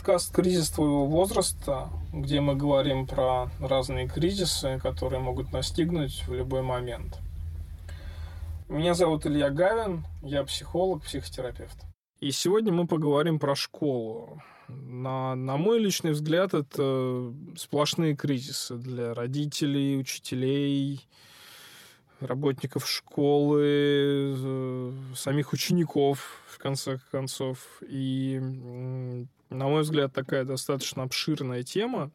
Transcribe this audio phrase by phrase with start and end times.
[0.00, 6.62] подкаст «Кризис твоего возраста», где мы говорим про разные кризисы, которые могут настигнуть в любой
[6.62, 7.18] момент.
[8.70, 11.76] Меня зовут Илья Гавин, я психолог, психотерапевт.
[12.18, 14.40] И сегодня мы поговорим про школу.
[14.68, 21.06] На, на мой личный взгляд, это сплошные кризисы для родителей, учителей,
[22.20, 27.82] работников школы, э, самих учеников, в конце концов.
[27.86, 28.40] И,
[29.50, 32.10] на мой взгляд, такая достаточно обширная тема.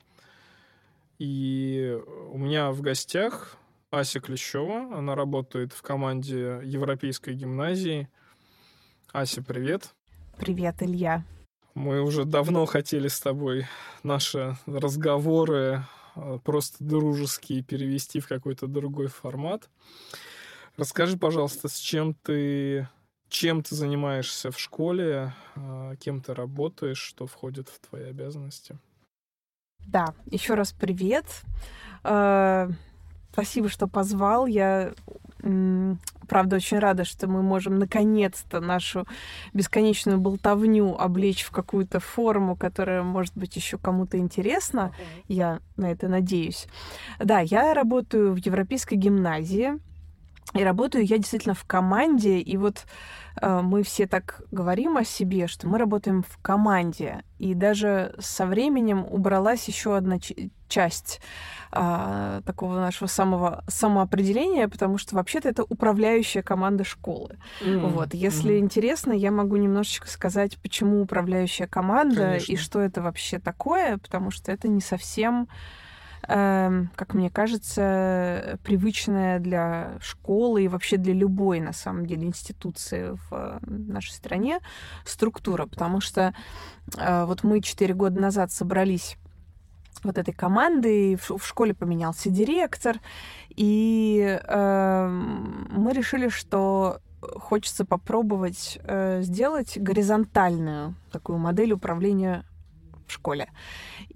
[1.20, 1.98] И
[2.32, 3.58] у меня в гостях
[3.92, 4.98] Ася Клещева.
[4.98, 8.10] Она работает в команде Европейской гимназии.
[9.12, 9.94] Ася, привет.
[10.38, 11.24] Привет, Илья.
[11.74, 13.66] Мы уже давно хотели с тобой
[14.04, 15.84] наши разговоры
[16.16, 19.70] э, просто дружеские перевести в какой-то другой формат.
[20.78, 22.88] Расскажи, пожалуйста, с чем ты
[23.36, 28.78] чем ты занимаешься в школе, э, кем ты работаешь, что входит в твои обязанности?
[29.86, 31.26] Да, еще раз привет.
[32.06, 32.70] Э,
[33.36, 34.48] Спасибо, что позвал.
[34.48, 34.94] Я
[36.30, 39.06] правда очень рада, что мы можем наконец-то нашу
[39.54, 44.94] бесконечную болтовню облечь в какую-то форму, которая, может быть, еще кому-то интересна.
[45.28, 46.68] Я на это надеюсь.
[47.20, 49.74] Да, я работаю в Европейской гимназии.
[50.54, 52.40] И работаю я действительно в команде.
[52.40, 52.86] И вот
[53.42, 57.24] э, мы все так говорим о себе, что мы работаем в команде.
[57.40, 60.18] И даже со временем убралась еще одна
[60.68, 61.20] часть
[61.72, 67.38] а, такого нашего самого самоопределения, потому что вообще-то это управляющая команда школы.
[67.62, 67.90] Mm-hmm.
[67.90, 68.60] Вот, если mm-hmm.
[68.60, 72.52] интересно, я могу немножечко сказать, почему управляющая команда Конечно.
[72.54, 75.50] и что это вообще такое, потому что это не совсем
[76.28, 83.60] как мне кажется, привычная для школы и вообще для любой, на самом деле, институции в
[83.68, 84.60] нашей стране
[85.06, 86.34] структура, потому что
[86.98, 89.18] э, вот мы четыре года назад собрались
[90.04, 93.00] вот этой команды, в, в школе поменялся директор,
[93.50, 102.46] и э, мы решили, что хочется попробовать э, сделать горизонтальную такую модель управления
[103.08, 103.50] в школе.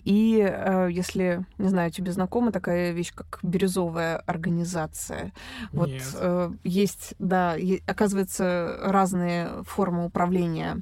[0.04, 5.34] И э, если, не знаю, тебе знакома такая вещь, как бирюзовая организация.
[5.72, 7.56] Вот э, есть, да,
[7.86, 10.82] оказывается, разные формы управления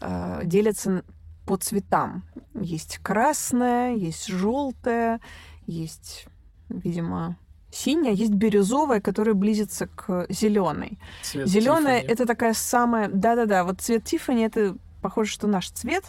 [0.00, 1.04] э, делятся
[1.46, 2.24] по цветам.
[2.54, 5.20] Есть красная, есть желтая,
[5.66, 6.26] есть,
[6.68, 7.38] видимо,
[7.70, 10.98] синяя, есть бирюзовая, которая близится к зеленой.
[11.22, 16.02] Зеленая это такая самая, да-да-да, вот цвет Тиффани это похоже, что наш цвет.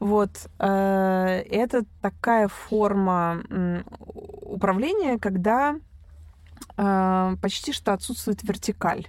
[0.00, 3.42] Вот э, это такая форма
[4.42, 5.76] управления, когда
[6.76, 9.08] э, почти что отсутствует вертикаль.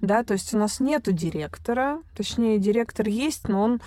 [0.00, 3.80] Да, то есть у нас нету директора, точнее, директор есть, но он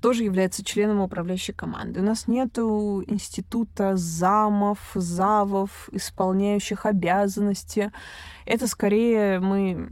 [0.00, 2.00] тоже является членом управляющей команды.
[2.00, 7.92] У нас нет института замов, завов, исполняющих обязанности.
[8.46, 9.90] Это скорее мы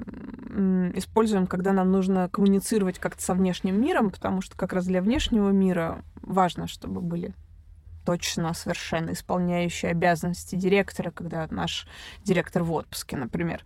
[0.95, 5.51] используем, когда нам нужно коммуницировать как-то со внешним миром, потому что как раз для внешнего
[5.51, 7.35] мира важно, чтобы были
[8.09, 11.87] точно совершенно исполняющий обязанности директора, когда наш
[12.25, 13.63] директор в отпуске, например.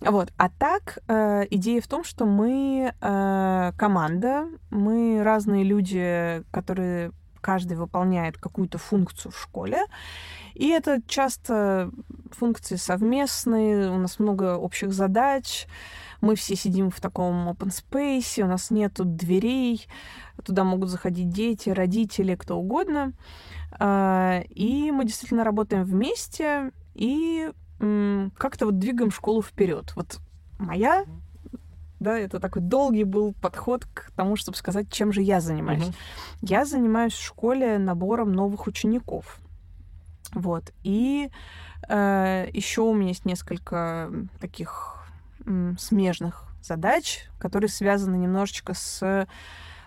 [0.00, 0.32] Вот.
[0.38, 7.76] А так э, идея в том, что мы э, команда, мы разные люди, которые каждый
[7.76, 9.84] выполняет какую-то функцию в школе.
[10.54, 11.90] И это часто
[12.30, 15.66] функции совместные, у нас много общих задач,
[16.22, 19.86] мы все сидим в таком open space, у нас нету дверей,
[20.42, 23.12] туда могут заходить дети, родители, кто угодно.
[23.72, 27.50] А, и мы действительно работаем вместе и
[28.38, 29.92] как-то вот двигаем школу вперед.
[29.96, 30.20] Вот
[30.58, 31.04] моя
[31.98, 35.84] да, это такой долгий был подход к тому, чтобы сказать, чем же я занимаюсь.
[35.84, 35.94] Угу.
[36.42, 39.38] Я занимаюсь в школе набором новых учеников.
[40.32, 40.72] Вот.
[40.82, 41.30] И
[41.88, 44.10] э, еще у меня есть несколько
[44.40, 45.01] таких
[45.78, 49.26] смежных задач, которые связаны немножечко с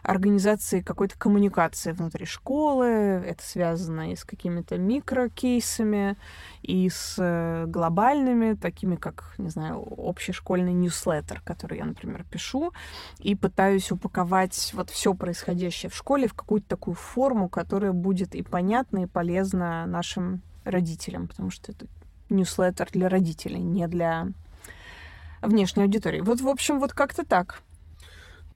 [0.06, 2.86] организации какой-то коммуникации внутри школы.
[2.86, 6.18] Это связано и с какими-то микрокейсами,
[6.62, 12.72] и с э, глобальными, такими как, не знаю, общешкольный ньюслеттер, который я, например, пишу,
[13.20, 18.44] и пытаюсь упаковать вот все происходящее в школе в какую-то такую форму, которая будет и
[18.44, 21.88] понятна, и полезна нашим родителям, потому что это
[22.30, 24.28] ньюслеттер для родителей, не для
[25.48, 26.22] внешней аудитории.
[26.22, 27.62] Вот, в общем, вот как-то так.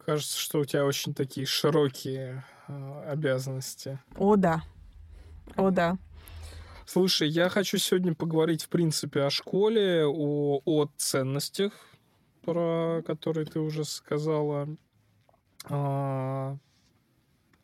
[0.06, 4.00] Кажется, что у тебя очень такие широкие э, обязанности.
[4.16, 4.64] О, да.
[5.56, 5.98] О, да.
[6.86, 11.74] Слушай, я хочу сегодня поговорить, в принципе, о школе, о, о ценностях,
[12.42, 14.68] про которые ты уже сказала,
[15.66, 16.58] а,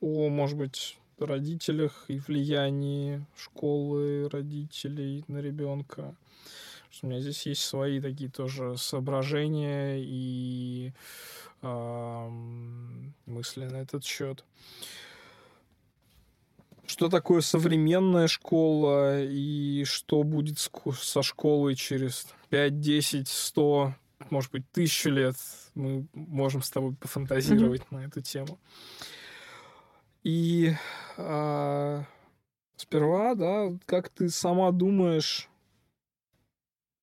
[0.01, 6.15] о, может быть, родителях и влиянии школы, родителей на ребенка.
[7.01, 10.93] У меня здесь есть свои такие тоже соображения и
[11.61, 12.29] э,
[13.25, 14.45] мысли на этот счет.
[16.87, 23.95] Что такое современная школа и что будет со школой через 5, 10, 100,
[24.29, 25.35] может быть, тысячу лет?
[25.73, 27.97] Мы можем с тобой пофантазировать mm-hmm.
[27.97, 28.59] на эту тему.
[30.23, 30.73] И
[31.17, 32.05] а,
[32.77, 35.49] сперва, да, как ты сама думаешь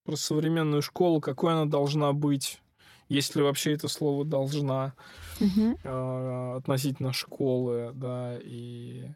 [0.04, 2.60] про современную школу, какой она должна быть,
[3.08, 4.94] есть ли вообще это слово должна
[5.40, 5.78] угу.
[5.84, 9.08] а, относительно школы, да, и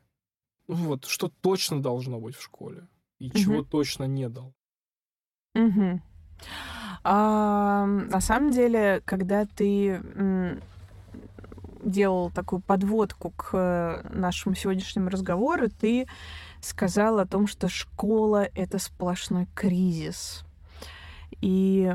[0.69, 2.87] ну, вот что точно должно быть в школе
[3.19, 3.39] и угу.
[3.39, 4.53] чего точно не дал.
[5.55, 6.01] Угу.
[7.05, 10.03] А, на самом деле, когда ты
[11.83, 16.07] делал такую подводку к нашему сегодняшнему разговору, ты
[16.61, 20.46] сказал о том, что школа— это сплошной кризис.
[21.41, 21.95] И...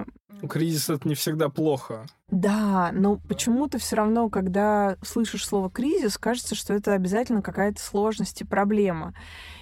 [0.49, 2.05] Кризис— это не всегда плохо.
[2.29, 8.41] Да, но почему-то все равно, когда слышишь слово кризис, кажется, что это обязательно какая-то сложность
[8.41, 9.13] и проблема.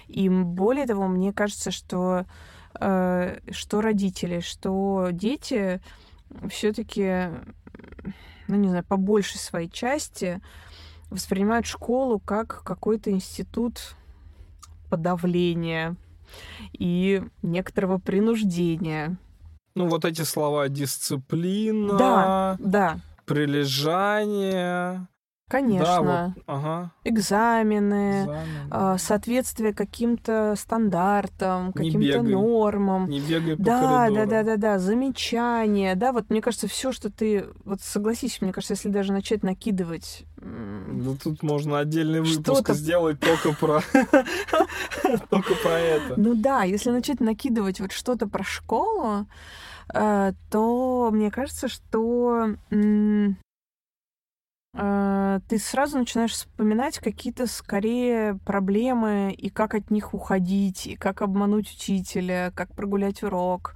[0.06, 2.26] И более того, мне кажется, что,
[2.80, 5.80] э, что родители, что дети
[6.48, 7.30] все-таки
[8.50, 10.40] ну, не знаю, по большей своей части
[11.08, 13.96] воспринимают школу как какой-то институт
[14.90, 15.96] подавления
[16.72, 19.16] и некоторого принуждения.
[19.74, 22.98] Ну, вот эти слова дисциплина, да, да.
[23.24, 25.06] прилежание,
[25.50, 25.84] Конечно.
[25.84, 26.92] Да, вот, ага.
[27.02, 28.68] Экзамены, Экзамены.
[28.70, 33.08] Э, соответствие каким-то стандартам, каким-то нормам.
[33.08, 34.14] Не бегай по да, коридору.
[34.14, 35.96] да, да, да, да, замечания.
[35.96, 37.46] Да, вот мне кажется, все, что ты.
[37.64, 40.24] Вот согласись, мне кажется, если даже начать накидывать.
[40.40, 43.80] Ну тут можно отдельный выпуск сделать только про
[45.30, 46.14] только про это.
[46.16, 49.26] Ну да, если начать накидывать вот что-то про школу,
[49.92, 52.54] э, то мне кажется, что
[55.48, 61.72] ты сразу начинаешь вспоминать какие-то скорее проблемы и как от них уходить, и как обмануть
[61.72, 63.74] учителя, как прогулять урок,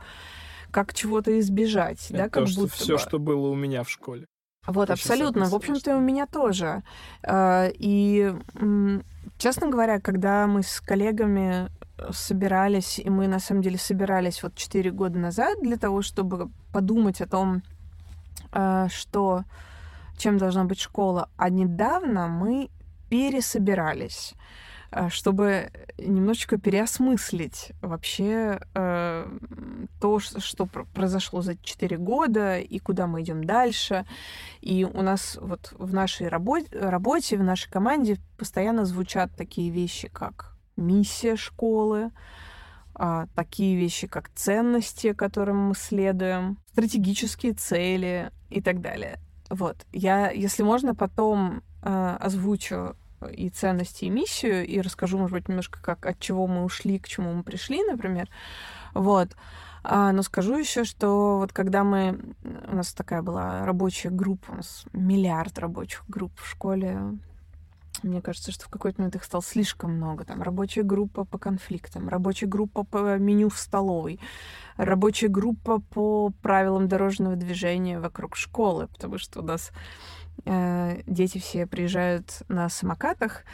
[0.70, 2.98] как чего-то избежать, Это да, как то, будто все, бы.
[2.98, 4.26] что было у меня в школе.
[4.66, 5.44] Вот, Очень абсолютно.
[5.46, 6.82] В общем-то, и у меня тоже.
[7.22, 8.32] Э, и,
[9.36, 11.68] честно говоря, когда мы с коллегами
[12.10, 17.20] собирались, и мы на самом деле собирались вот 4 года назад для того, чтобы подумать
[17.20, 17.62] о том,
[18.52, 19.44] э, что
[20.16, 21.28] чем должна быть школа.
[21.36, 22.70] А недавно мы
[23.08, 24.34] пересобирались
[24.90, 29.38] э, чтобы немножечко переосмыслить вообще э,
[30.00, 34.06] то, что произошло за 4 года и куда мы идем дальше.
[34.60, 40.08] И у нас вот в нашей работе, работе, в нашей команде постоянно звучат такие вещи,
[40.08, 42.10] как миссия школы,
[42.98, 49.18] э, такие вещи, как ценности, которым мы следуем, стратегические цели и так далее.
[49.50, 49.86] Вот.
[49.92, 52.96] Я, если можно, потом э, озвучу
[53.32, 57.08] и ценности, и миссию, и расскажу, может быть, немножко, как от чего мы ушли, к
[57.08, 58.28] чему мы пришли, например.
[58.92, 59.30] Вот.
[59.82, 62.18] А, но скажу еще, что вот когда мы...
[62.68, 66.98] У нас такая была рабочая группа, у нас миллиард рабочих групп в школе
[68.02, 70.24] мне кажется, что в какой-то момент их стало слишком много.
[70.24, 74.20] Там рабочая группа по конфликтам, рабочая группа по меню в столовой,
[74.76, 79.70] рабочая группа по правилам дорожного движения вокруг школы, потому что у нас
[80.44, 83.44] э, дети все приезжают на самокатах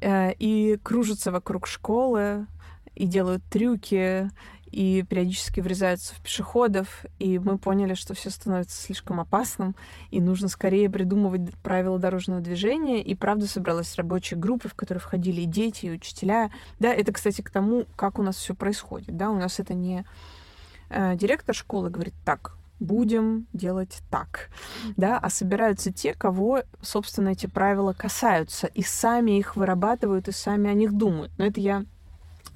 [0.00, 2.46] э, и кружатся вокруг школы
[2.94, 4.30] и делают трюки,
[4.70, 9.74] и периодически врезаются в пешеходов, и мы поняли, что все становится слишком опасным,
[10.10, 15.42] и нужно скорее придумывать правила дорожного движения, и правда собралась рабочая группа, в которую входили
[15.42, 16.50] и дети, и учителя.
[16.78, 19.16] Да, это, кстати, к тому, как у нас все происходит.
[19.16, 20.04] Да, у нас это не
[20.88, 24.48] э, директор школы говорит, так, будем делать так,
[24.96, 30.70] да, а собираются те, кого, собственно, эти правила касаются, и сами их вырабатывают, и сами
[30.70, 31.30] о них думают.
[31.36, 31.84] Но это я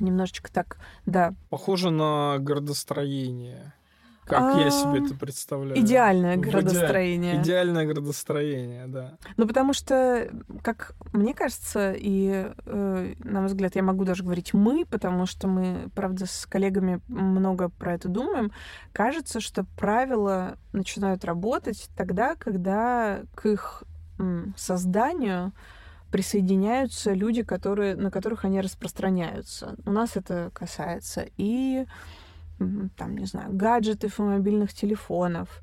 [0.00, 1.34] немножечко так, да.
[1.50, 3.72] Похоже на градостроение.
[4.26, 5.78] Как а, я себе это представляю.
[5.78, 7.42] Идеальное градостроение.
[7.42, 9.18] Идеальное градостроение, да.
[9.36, 10.30] Ну, потому что,
[10.62, 15.46] как мне кажется, и, э, на мой взгляд, я могу даже говорить мы, потому что
[15.46, 18.50] мы, правда, с коллегами много про это думаем,
[18.92, 23.84] кажется, что правила начинают работать тогда, когда к их
[24.56, 25.52] созданию
[26.14, 29.74] присоединяются люди, которые, на которых они распространяются.
[29.84, 31.86] У нас это касается и,
[32.96, 35.60] там, не знаю, гаджетов и мобильных телефонов,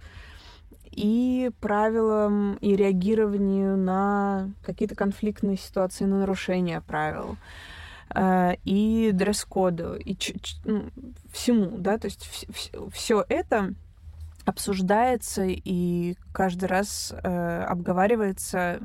[0.92, 7.38] и правилам и реагированию на какие-то конфликтные ситуации, на нарушение правил
[8.14, 10.18] э, и дресс-коду, и
[10.66, 10.90] ну,
[11.32, 12.28] всему, да, то есть
[12.92, 13.74] все это
[14.44, 18.82] обсуждается и каждый раз э, обговаривается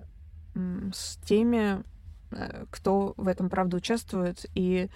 [0.93, 1.83] с теми,
[2.31, 4.89] э, кто в этом правда участвует и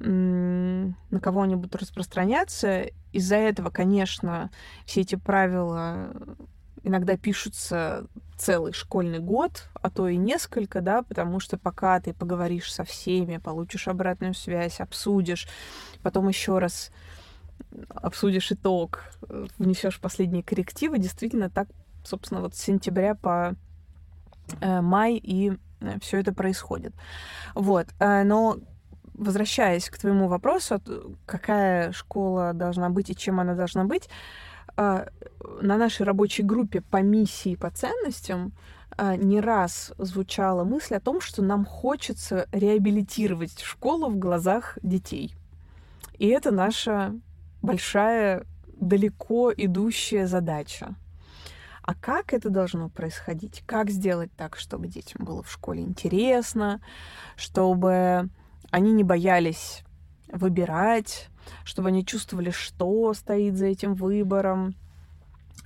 [0.00, 2.86] э, на кого они будут распространяться.
[3.12, 4.50] Из-за этого, конечно,
[4.86, 6.10] все эти правила
[6.84, 12.72] иногда пишутся целый школьный год, а то и несколько, да, потому что пока ты поговоришь
[12.72, 15.48] со всеми, получишь обратную связь, обсудишь,
[16.02, 16.90] потом еще раз
[17.88, 19.04] обсудишь итог,
[19.58, 21.68] внесешь последние коррективы, действительно так,
[22.04, 23.54] собственно, вот с сентября по э,
[24.60, 26.92] май и э, все это происходит.
[27.54, 27.88] Вот.
[27.98, 28.58] Э, но
[29.14, 30.80] возвращаясь к твоему вопросу,
[31.26, 34.08] какая школа должна быть и чем она должна быть,
[34.76, 35.06] э,
[35.60, 38.52] на нашей рабочей группе по миссии, по ценностям
[38.98, 45.34] э, не раз звучала мысль о том, что нам хочется реабилитировать школу в глазах детей.
[46.18, 47.14] И это наша
[47.62, 48.44] большая,
[48.80, 50.94] далеко идущая задача.
[51.86, 53.62] А как это должно происходить?
[53.66, 56.80] Как сделать так, чтобы детям было в школе интересно,
[57.36, 58.30] чтобы
[58.70, 59.84] они не боялись
[60.28, 61.28] выбирать,
[61.62, 64.74] чтобы они чувствовали, что стоит за этим выбором,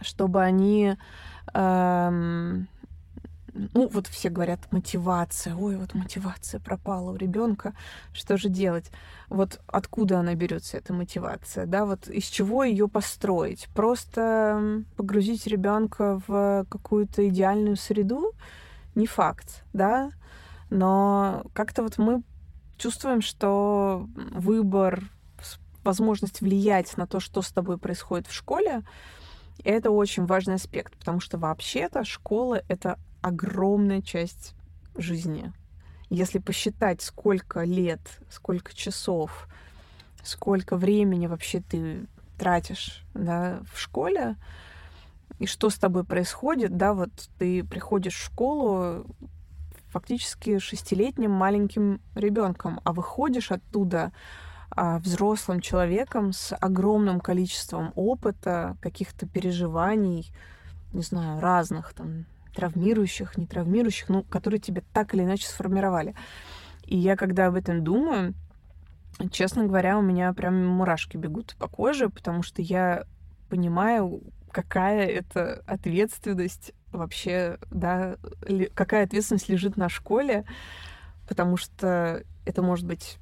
[0.00, 0.96] чтобы они
[1.54, 2.68] эм,
[3.74, 5.54] ну, вот все говорят мотивация.
[5.54, 7.74] Ой, вот мотивация пропала у ребенка.
[8.12, 8.90] Что же делать?
[9.28, 11.66] Вот откуда она берется, эта мотивация?
[11.66, 13.68] Да, вот из чего ее построить?
[13.74, 18.32] Просто погрузить ребенка в какую-то идеальную среду?
[18.94, 20.10] Не факт, да?
[20.70, 22.22] Но как-то вот мы
[22.76, 25.02] чувствуем, что выбор,
[25.84, 28.82] возможность влиять на то, что с тобой происходит в школе,
[29.64, 34.54] это очень важный аспект, потому что вообще-то школа— это огромная часть
[34.96, 35.52] жизни.
[36.10, 39.48] Если посчитать, сколько лет, сколько часов,
[40.22, 42.06] сколько времени вообще ты
[42.38, 44.36] тратишь да, в школе,
[45.38, 49.06] и что с тобой происходит, да, вот ты приходишь в школу
[49.88, 54.12] фактически шестилетним маленьким ребенком, а выходишь оттуда
[54.70, 60.30] а, взрослым человеком с огромным количеством опыта, каких-то переживаний,
[60.92, 62.26] не знаю, разных там
[62.58, 66.16] травмирующих, не травмирующих, ну, которые тебя так или иначе сформировали.
[66.82, 68.34] И я, когда об этом думаю,
[69.30, 73.04] честно говоря, у меня прям мурашки бегут по коже, потому что я
[73.48, 78.16] понимаю, какая это ответственность вообще, да,
[78.74, 80.44] какая ответственность лежит на школе,
[81.28, 83.18] потому что это может быть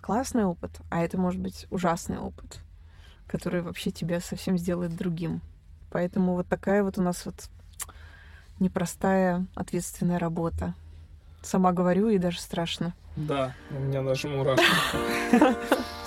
[0.00, 2.58] классный опыт, а это может быть ужасный опыт,
[3.28, 5.40] который вообще тебя совсем сделает другим.
[5.92, 7.48] Поэтому вот такая вот у нас вот
[8.58, 10.74] непростая, ответственная работа.
[11.42, 12.94] Сама говорю, и даже страшно.
[13.16, 14.64] Да, у меня даже мурашки.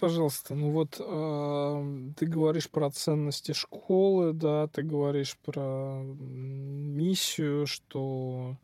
[0.00, 8.56] пожалуйста, ну вот э, ты говоришь про ценности школы, да, ты говоришь про миссию, что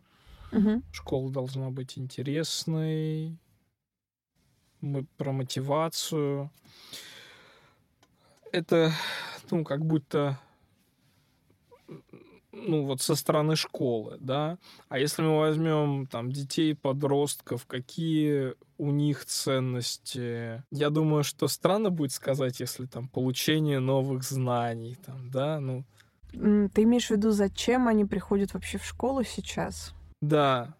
[0.50, 0.83] угу.
[0.93, 3.37] школа должна быть интересной,
[4.81, 6.50] мы про мотивацию.
[8.52, 8.93] Это,
[9.50, 10.38] ну, как будто
[12.57, 14.59] ну, вот со стороны школы, да.
[14.89, 20.63] А если мы возьмем там детей, подростков, какие у них ценности?
[20.71, 25.85] Я думаю, что странно будет сказать, если там получение новых знаний, там, да, ну.
[26.33, 29.95] Ты имеешь в виду, зачем они приходят вообще в школу сейчас?
[30.21, 30.75] Да.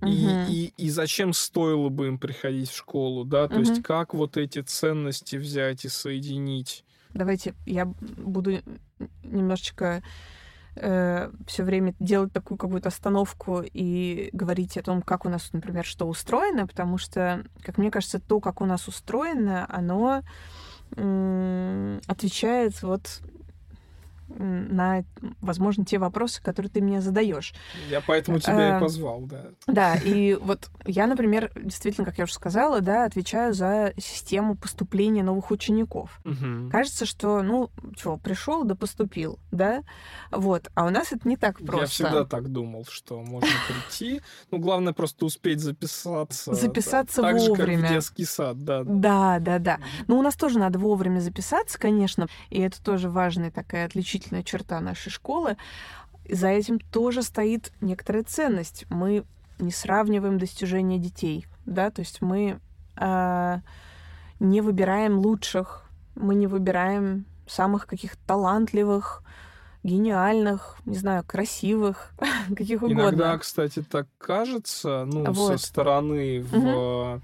[0.00, 0.10] Угу.
[0.10, 3.48] И, и, и зачем стоило бы им приходить в школу, да?
[3.48, 3.64] То угу.
[3.64, 6.84] есть как вот эти ценности взять и соединить?
[7.14, 8.60] Давайте я буду
[9.22, 10.02] немножечко
[10.80, 15.84] э, все время делать такую какую-то остановку и говорить о том, как у нас, например,
[15.84, 20.22] что устроено, потому что, как мне кажется, то, как у нас устроено, оно
[22.06, 23.20] отвечает вот
[24.28, 25.04] на,
[25.40, 27.54] возможно, те вопросы, которые ты мне задаешь.
[27.88, 29.46] Я поэтому тебя а, и позвал, да.
[29.66, 35.22] Да, и вот я, например, действительно, как я уже сказала, да, отвечаю за систему поступления
[35.22, 36.20] новых учеников.
[36.24, 36.70] Угу.
[36.70, 39.82] Кажется, что, ну, что, пришел да поступил, да,
[40.30, 40.68] вот.
[40.74, 41.80] А у нас это не так просто.
[41.80, 44.20] Я всегда так думал, что можно прийти,
[44.50, 46.54] ну, главное просто успеть записаться.
[46.54, 47.56] Записаться так вовремя.
[47.56, 48.82] же, как в детский сад, да.
[48.84, 49.78] Да, да, да.
[50.06, 54.42] Но у нас тоже надо вовремя записаться, конечно, и это тоже важная такая отличительная отличительная
[54.42, 55.56] черта нашей школы.
[56.28, 58.84] За этим тоже стоит некоторая ценность.
[58.90, 59.24] Мы
[59.58, 62.60] не сравниваем достижения детей, да, то есть мы
[62.96, 63.58] э,
[64.38, 65.84] не выбираем лучших,
[66.14, 69.22] мы не выбираем самых каких-то талантливых,
[69.82, 72.12] гениальных, не знаю, красивых,
[72.56, 73.00] каких угодно.
[73.00, 75.58] Иногда, кстати, так кажется, ну, вот.
[75.58, 77.22] со стороны в угу.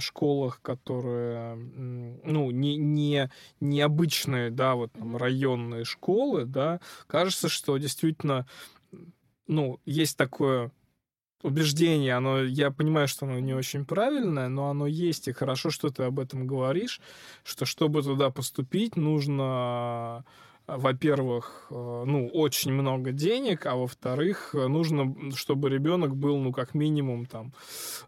[0.00, 8.46] Школах, которые, ну, не, не необычные, да, вот там районные школы, да, кажется, что действительно,
[9.46, 10.70] ну, есть такое
[11.42, 15.88] убеждение, оно, я понимаю, что оно не очень правильное, но оно есть, и хорошо, что
[15.88, 17.00] ты об этом говоришь,
[17.44, 20.24] что чтобы туда поступить, нужно
[20.76, 21.74] во-первых, э,
[22.06, 27.52] ну, очень много денег, а во-вторых, нужно, чтобы ребенок был, ну, как минимум, там,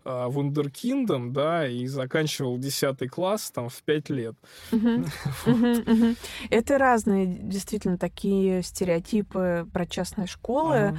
[0.05, 4.35] э, вундеркиндом, да, и заканчивал 10 класс, там, в 5 лет.
[6.51, 10.77] Это разные, действительно, такие стереотипы про частные школы.
[10.77, 10.97] А,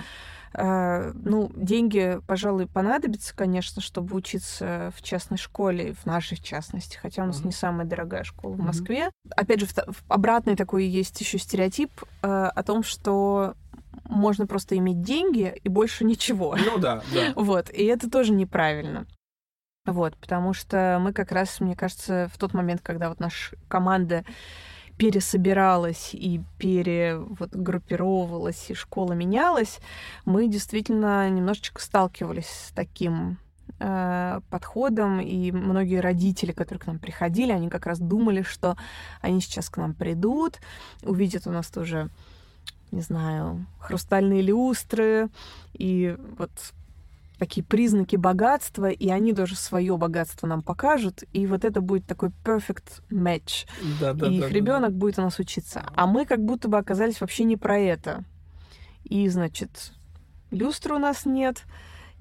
[0.55, 7.25] ну, деньги, пожалуй, понадобятся, конечно, чтобы учиться в частной школе, в нашей частности, хотя у
[7.25, 7.47] нас mm-hmm.
[7.47, 9.05] не самая дорогая школа в Москве.
[9.05, 9.31] Mm-hmm.
[9.35, 9.67] Опять же,
[10.07, 11.91] обратный такой есть еще стереотип
[12.21, 13.55] э, о том, что
[14.05, 16.55] можно просто иметь деньги и больше ничего.
[16.55, 17.33] Ну да, да.
[17.35, 19.07] Вот, и это тоже неправильно.
[19.85, 24.23] Вот, потому что мы как раз, мне кажется, в тот момент, когда вот наша команда
[24.97, 27.51] пересобиралась и пере вот,
[28.69, 29.79] и школа менялась,
[30.25, 33.37] мы действительно немножечко сталкивались с таким
[33.79, 38.77] э, подходом, и многие родители, которые к нам приходили, они как раз думали, что
[39.21, 40.59] они сейчас к нам придут,
[41.01, 42.09] увидят у нас тоже
[42.91, 45.29] не знаю, хрустальные люстры,
[45.73, 46.51] и вот
[47.43, 52.29] такие признаки богатства, и они даже свое богатство нам покажут, и вот это будет такой
[52.45, 53.67] perfect match.
[53.99, 54.97] Да, да, и да, их ребенок да.
[54.97, 55.85] будет у нас учиться.
[55.93, 58.23] А мы как будто бы оказались вообще не про это.
[59.03, 59.91] И, значит,
[60.51, 61.63] люстры у нас нет,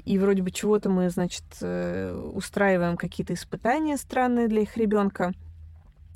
[0.04, 5.32] и вроде бы чего-то мы, значит, э, устраиваем какие-то испытания странные для их ребенка.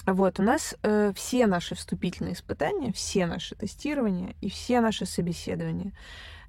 [0.04, 5.92] Вот, у нас э, все наши вступительные испытания, все наши тестирования и все наши собеседования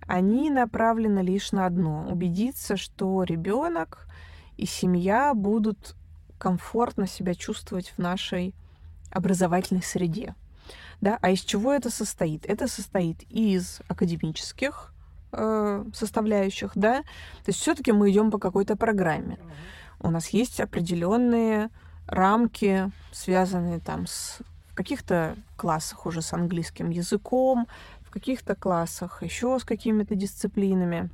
[0.07, 4.07] они направлены лишь на одно— убедиться, что ребенок
[4.57, 5.95] и семья будут
[6.37, 8.53] комфортно себя чувствовать в нашей
[9.11, 10.35] образовательной среде.
[11.01, 11.17] Да?
[11.21, 12.45] А из чего это состоит?
[12.45, 14.93] Это состоит из академических
[15.31, 19.37] э, составляющих, да, то есть все-таки мы идем по какой-то программе.
[19.99, 21.69] У нас есть определенные
[22.07, 24.39] рамки, связанные там с
[24.73, 27.67] каких-то классах уже с английским языком,
[28.07, 31.09] в каких-то классах, еще с какими-то дисциплинами.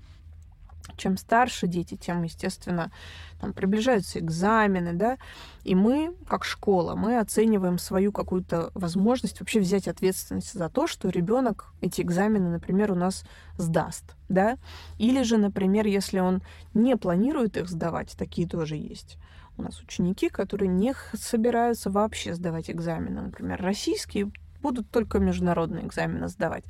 [0.97, 2.91] Чем старше дети, тем, естественно,
[3.39, 5.17] там приближаются экзамены, да,
[5.63, 11.07] и мы, как школа, мы оцениваем свою какую-то возможность вообще взять ответственность за то, что
[11.09, 13.23] ребенок эти экзамены, например, у нас
[13.57, 14.57] сдаст, да,
[14.97, 19.17] или же, например, если он не планирует их сдавать, такие тоже есть.
[19.57, 24.31] У нас ученики, которые не собираются вообще сдавать экзамены, например, российские
[24.63, 26.63] будут только международные экзамены сдавать.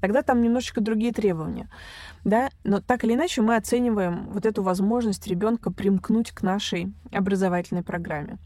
[0.00, 1.68] Тогда там немножечко другие требования.
[2.24, 2.50] Да?
[2.64, 8.38] Но так или иначе мы оцениваем вот эту возможность ребенка примкнуть к нашей образовательной программе.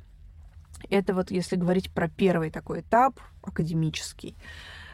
[0.90, 4.37] Это вот если говорить про первый такой этап, академический.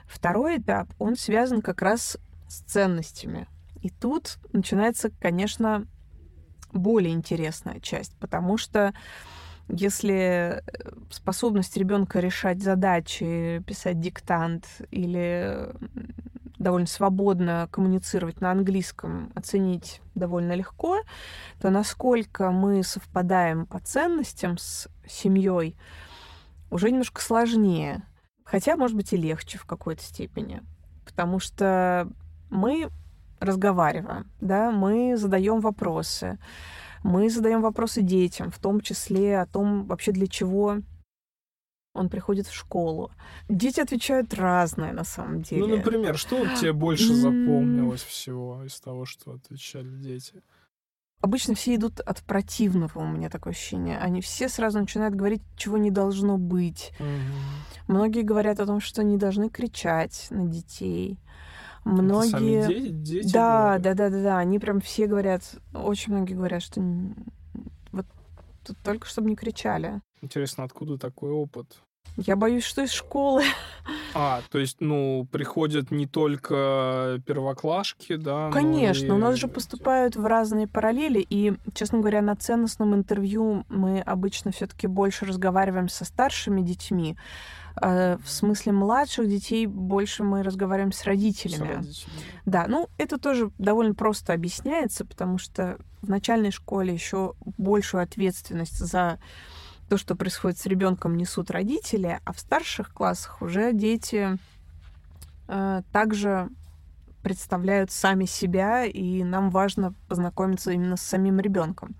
[0.06, 3.46] Второй этап, он связан как раз с ценностями.
[3.80, 5.86] И тут начинается, конечно,
[6.72, 8.94] более интересная часть, потому что
[9.72, 10.60] если э,
[11.10, 15.70] способность ребенка решать задачи, писать диктант или
[16.58, 21.00] довольно свободно коммуницировать на английском оценить довольно легко,
[21.60, 25.74] то насколько мы совпадаем по ценностям с семьей,
[26.70, 28.02] уже немножко сложнее.
[28.44, 30.62] Хотя, может быть, и легче в какой-то степени.
[31.06, 32.08] Потому что
[32.50, 32.90] мы
[33.40, 36.38] разговариваем, да, мы задаем вопросы,
[37.02, 40.78] мы задаем вопросы детям, в том числе о том, вообще для чего
[41.94, 43.10] он приходит в школу.
[43.48, 45.66] Дети отвечают разное на самом деле.
[45.66, 50.42] Ну, например, что тебе больше запомнилось всего из того, что отвечали дети?
[51.20, 53.96] Обычно все идут от противного, у меня такое ощущение.
[53.98, 56.92] Они все сразу начинают говорить, чего не должно быть.
[56.98, 57.92] Угу.
[57.92, 61.20] Многие говорят о том, что не должны кричать на детей.
[61.84, 62.58] Многие...
[62.58, 64.38] Это сами дети, дети да, да, да, да, да.
[64.38, 65.42] Они прям все говорят,
[65.74, 66.80] очень многие говорят, что
[67.90, 68.06] вот
[68.64, 70.00] тут только чтобы не кричали.
[70.20, 71.82] Интересно, откуда такой опыт?
[72.16, 73.42] Я боюсь, что из школы.
[74.14, 78.50] А, то есть, ну, приходят не только первоклашки, да?
[78.50, 79.10] Конечно, и...
[79.10, 84.52] у нас же поступают в разные параллели, и, честно говоря, на ценностном интервью мы обычно
[84.52, 87.16] все таки больше разговариваем со старшими детьми.
[87.76, 91.72] А, в смысле младших детей больше мы разговариваем с родителями.
[91.72, 92.22] С родителями.
[92.44, 98.78] Да, ну это тоже довольно просто объясняется, потому что в начальной школе еще большую ответственность
[98.78, 99.18] за
[99.88, 104.38] то, что происходит с ребенком, несут родители, а в старших классах уже дети
[105.48, 106.48] э, также
[107.22, 111.94] представляют сами себя, и нам важно познакомиться именно с самим ребенком.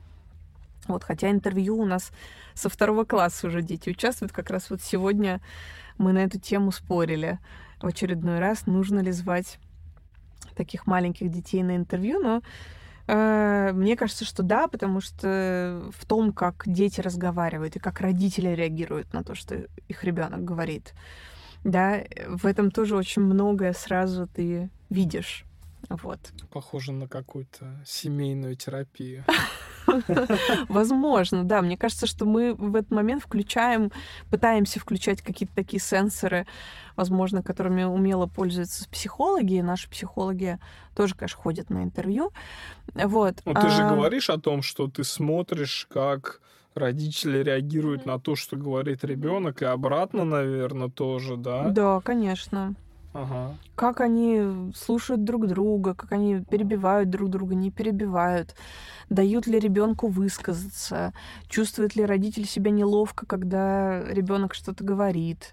[0.88, 2.10] Вот, хотя интервью у нас
[2.54, 4.32] со второго класса уже дети участвуют.
[4.32, 5.40] Как раз вот сегодня
[5.98, 7.38] мы на эту тему спорили
[7.80, 9.58] в очередной раз, нужно ли звать
[10.56, 12.42] таких маленьких детей на интервью, но
[13.06, 18.48] Э, мне кажется, что да, потому что в том, как дети разговаривают и как родители
[18.48, 20.94] реагируют на то, что их ребенок говорит,
[21.64, 25.44] да, в этом тоже очень многое сразу ты видишь.
[25.88, 26.18] Вот.
[26.50, 29.24] Похоже на какую-то семейную терапию.
[30.68, 31.60] Возможно, да.
[31.62, 33.90] Мне кажется, что мы в этот момент включаем,
[34.30, 36.46] пытаемся включать какие-то такие сенсоры,
[36.96, 39.54] возможно, которыми умело пользуются психологи.
[39.54, 40.58] И наши психологи
[40.94, 42.32] тоже, конечно, ходят на интервью.
[42.94, 43.36] Вот.
[43.44, 43.94] Ну, ты же а...
[43.94, 46.40] говоришь о том, что ты смотришь, как
[46.74, 51.68] родители реагируют на то, что говорит ребенок, и обратно, наверное, тоже, да?
[51.68, 52.74] Да, конечно.
[53.12, 53.54] Ага.
[53.74, 58.54] Как они слушают друг друга, как они перебивают друг друга, не перебивают,
[59.10, 61.12] дают ли ребенку высказаться,
[61.48, 65.52] чувствует ли родитель себя неловко, когда ребенок что-то говорит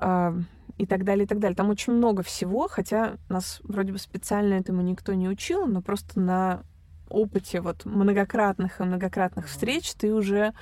[0.00, 0.32] э,
[0.76, 1.56] и так далее, и так далее.
[1.56, 6.18] Там очень много всего, хотя нас вроде бы специально этому никто не учил, но просто
[6.18, 6.62] на
[7.10, 10.52] опыте вот многократных и многократных встреч ты уже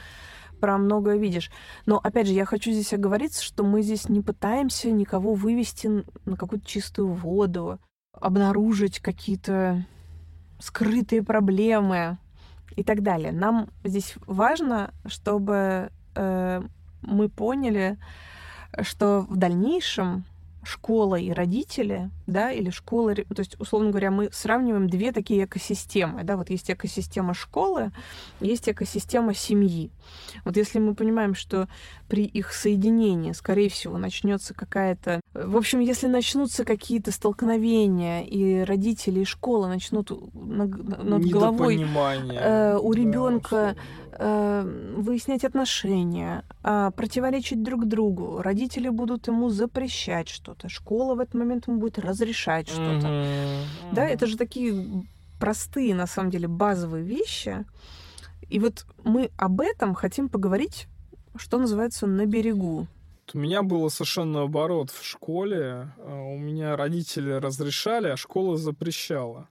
[0.60, 1.50] про многое видишь.
[1.84, 6.36] Но, опять же, я хочу здесь оговориться, что мы здесь не пытаемся никого вывести на
[6.36, 7.78] какую-то чистую воду,
[8.12, 9.84] обнаружить какие-то
[10.58, 12.18] скрытые проблемы
[12.74, 13.32] и так далее.
[13.32, 16.62] Нам здесь важно, чтобы э,
[17.02, 17.98] мы поняли,
[18.80, 20.24] что в дальнейшем
[20.66, 26.24] школа и родители, да, или школа, то есть, условно говоря, мы сравниваем две такие экосистемы,
[26.24, 27.92] да, вот есть экосистема школы,
[28.40, 29.90] есть экосистема семьи.
[30.44, 31.68] Вот если мы понимаем, что
[32.08, 35.20] при их соединении, скорее всего, начнется какая-то...
[35.34, 42.78] В общем, если начнутся какие-то столкновения, и родители и школа начнут над, над головой э,
[42.80, 43.76] у ребенка
[44.12, 51.34] э, выяснять отношения, э, противоречить друг другу, родители будут ему запрещать что-то, школа в этот
[51.34, 53.06] момент ему будет разрешать что-то.
[53.06, 53.64] Mm-hmm.
[53.92, 55.04] Да, это же такие
[55.38, 57.64] простые, на самом деле, базовые вещи.
[58.48, 60.88] И вот мы об этом хотим поговорить
[61.38, 62.86] что называется, на берегу.
[63.34, 65.92] У меня было совершенно наоборот в школе.
[65.98, 69.48] А, у меня родители разрешали, а школа запрещала.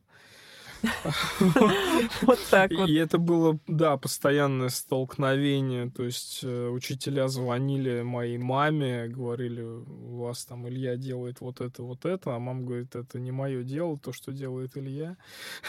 [2.21, 2.89] Вот так вот.
[2.89, 5.89] И это было, да, постоянное столкновение.
[5.89, 11.83] То есть э, учителя звонили моей маме, говорили, у вас там Илья делает вот это,
[11.83, 15.17] вот это, а мама говорит, это не мое дело, то, что делает Илья.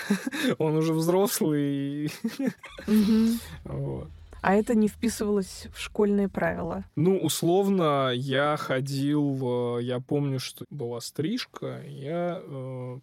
[0.58, 2.10] Он уже взрослый.
[3.64, 4.08] Вот.
[4.46, 6.84] А это не вписывалось в школьные правила?
[6.94, 12.98] Ну, условно, я ходил, э, я помню, что была стрижка, я э,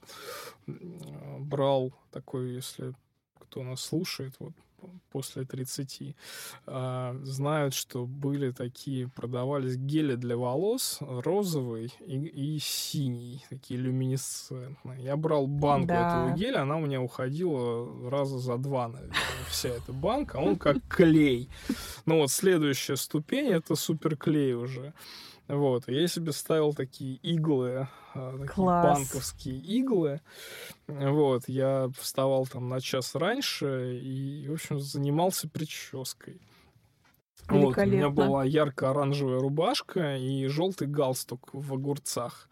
[1.40, 2.94] брал такой, если
[3.42, 4.54] кто нас слушает, вот
[5.12, 6.16] после 30
[6.66, 15.04] а, знают, что были такие, продавались гели для волос розовый и, и синий, такие люминесцентные.
[15.04, 16.26] Я брал банку да.
[16.26, 19.16] этого геля, она у меня уходила раза за два, наверное,
[19.50, 21.50] вся эта банка, а он как клей.
[22.06, 24.94] Ну вот следующая ступень это суперклей уже.
[25.48, 28.98] Вот, я себе ставил такие иглы, а, такие Класс.
[28.98, 30.22] банковские иглы.
[30.88, 36.42] Вот, я вставал там на час раньше и, в общем, занимался прической.
[37.50, 42.48] Вот, у меня была ярко-оранжевая рубашка и желтый галстук в огурцах.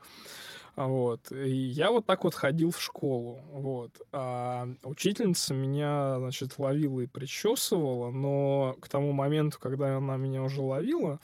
[0.75, 1.31] Вот.
[1.31, 3.41] И я вот так вот ходил в школу.
[3.51, 3.91] Вот.
[4.11, 10.61] А учительница меня, значит, ловила и причесывала, но к тому моменту, когда она меня уже
[10.61, 11.19] ловила,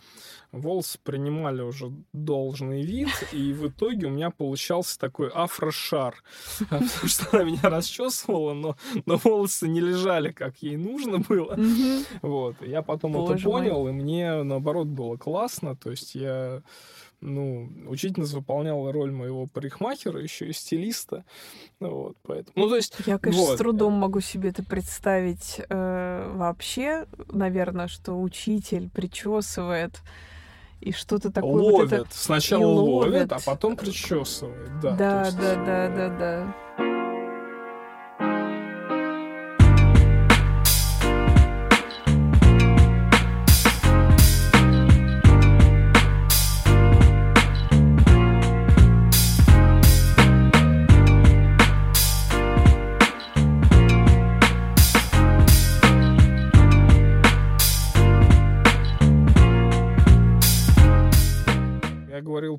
[0.52, 6.22] волосы принимали уже должный вид, и в итоге у меня получался такой афрошар.
[6.60, 11.58] Потому что она меня расчесывала, но, но волосы не лежали, как ей нужно было.
[12.22, 12.56] Вот.
[12.62, 15.76] Я потом это понял, и мне, наоборот, было классно.
[15.76, 16.62] То есть я
[17.20, 21.26] ну, учительница выполняла роль моего парикмахера, еще и стилиста.
[21.80, 22.54] Вот, поэтому.
[22.56, 22.96] Ну, то есть.
[23.06, 23.56] Я, конечно, вот.
[23.56, 30.02] с трудом могу себе это представить э, вообще, наверное, что учитель причесывает
[30.80, 31.54] и что-то такое.
[31.54, 31.92] Ловят.
[31.92, 32.08] Вот это...
[32.12, 33.32] Сначала и ловят, ловят.
[33.34, 34.80] а потом причесывают.
[34.80, 36.67] Да, Да, есть- да, да, да, да.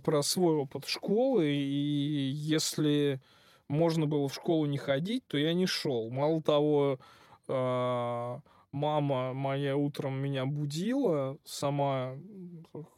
[0.08, 3.20] Про свой опыт школы, и если
[3.68, 6.08] можно было в школу не ходить, то я не шел.
[6.08, 6.98] Мало того,
[7.46, 8.40] а,
[8.72, 12.16] мама моя утром меня будила, сама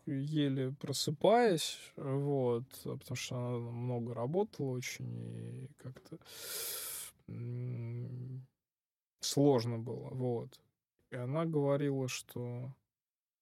[0.07, 6.17] еле просыпаясь, вот, потому что она много работала очень, и как-то
[9.19, 10.61] сложно было, вот.
[11.11, 12.73] И она говорила, что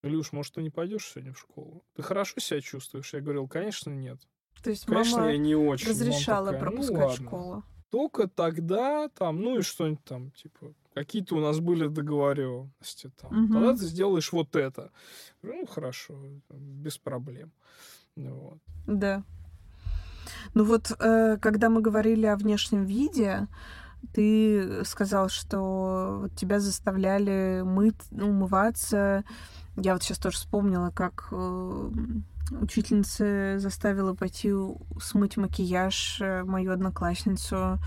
[0.03, 1.83] Илюш, может, ты не пойдешь сегодня в школу?
[1.95, 3.13] Ты хорошо себя чувствуешь?
[3.13, 4.21] Я говорил, конечно, нет.
[4.63, 5.87] То есть Конечно, мама я не очень.
[5.87, 7.27] Мама разрешала такая, «Ну пропускать ладно».
[7.27, 7.65] школу.
[7.91, 13.45] Только тогда там, ну и что-нибудь там, типа, какие-то у нас были договоренности там.
[13.45, 13.53] Мгм.
[13.53, 14.91] Тогда ты сделаешь вот это.
[15.43, 16.15] Ну, хорошо,
[16.51, 17.51] без проблем.
[18.15, 18.59] Ну Вот.
[18.87, 19.23] Да.
[20.55, 23.49] Ну вот, э, когда мы говорили о внешнем виде,
[24.13, 29.25] ты сказал, что тебя заставляли мыть, ну, умываться.
[29.81, 31.91] Я вот сейчас тоже вспомнила, как э,
[32.61, 34.53] учительница заставила пойти
[35.01, 37.79] смыть макияж э, мою одноклассницу.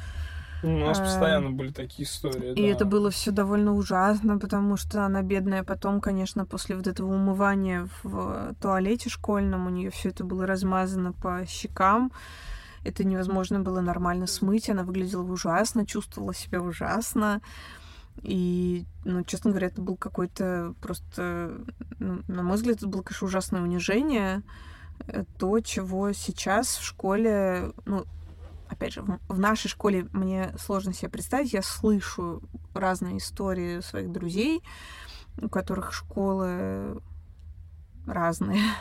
[0.64, 2.54] У нас А, постоянно были такие истории.
[2.54, 2.68] И да.
[2.68, 7.90] это было все довольно ужасно, потому что она бедная потом, конечно, после вот этого умывания
[8.04, 12.12] в туалете школьном, у нее все это было размазано по щекам.
[12.84, 14.70] Это невозможно было нормально смыть.
[14.70, 17.42] Она выглядела ужасно, чувствовала себя ужасно.
[18.22, 21.64] И, ну, честно говоря, это был какой-то просто,
[22.00, 24.44] ну, на мой взгляд, это было, конечно, ужасное унижение.
[25.40, 28.06] То, чего сейчас в школе, ну,
[28.70, 31.54] опять же, в, в нашей школе мне сложно себе представить.
[31.54, 32.42] Я слышу
[32.74, 34.62] разные истории своих друзей,
[35.42, 37.02] у которых школы
[38.06, 38.62] разные.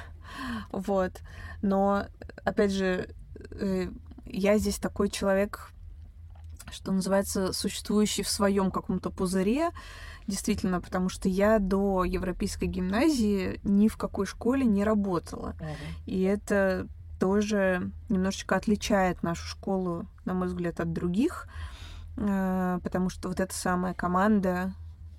[0.71, 1.23] Вот.
[1.61, 2.07] Но,
[2.45, 3.13] опять же,
[3.51, 3.91] э,
[4.27, 5.73] я здесь такой человек,
[6.73, 9.71] что называется, существующий в своем каком-то пузыре,
[10.27, 15.55] действительно, потому что я до европейской гимназии ни в какой школе не работала.
[15.59, 15.75] Ага.
[16.07, 16.87] И это
[17.19, 21.47] тоже немножечко отличает нашу школу, на мой взгляд, от других,
[22.17, 24.73] э, потому что вот эта самая команда,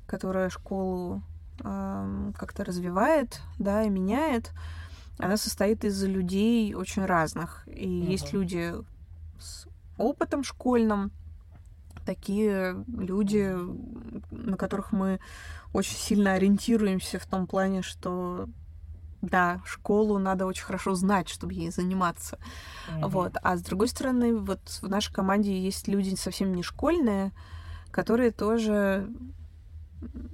[0.07, 1.21] которая школу
[1.63, 4.51] эм, как-то развивает, да, и меняет,
[5.19, 7.63] она состоит из людей очень разных.
[7.67, 8.41] И есть Мгм.
[8.41, 8.73] люди
[9.39, 11.11] с опытом школьным,
[12.05, 13.55] такие люди,
[14.31, 15.19] на которых мы
[15.73, 18.47] очень сильно ориентируемся в том плане, что
[19.21, 22.39] да, школу надо очень хорошо знать, чтобы ей заниматься.
[22.89, 23.09] Мгм.
[23.09, 23.33] Вот.
[23.41, 27.31] А с другой стороны, вот в нашей команде есть люди совсем не школьные,
[27.91, 29.07] которые тоже,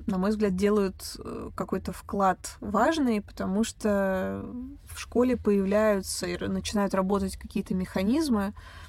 [0.06, 4.46] на мой взгляд, делают э, какой-то вклад важный, потому что
[4.86, 8.87] в школе появляются и начинают работать какие-то механизмы, э,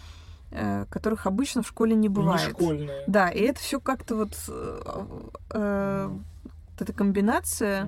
[0.90, 2.50] которых обычно в школе не Не бывает.
[2.50, 3.02] школьные.
[3.06, 4.80] Да, и это все как-то вот э,
[5.50, 7.84] э, вот эта комбинация,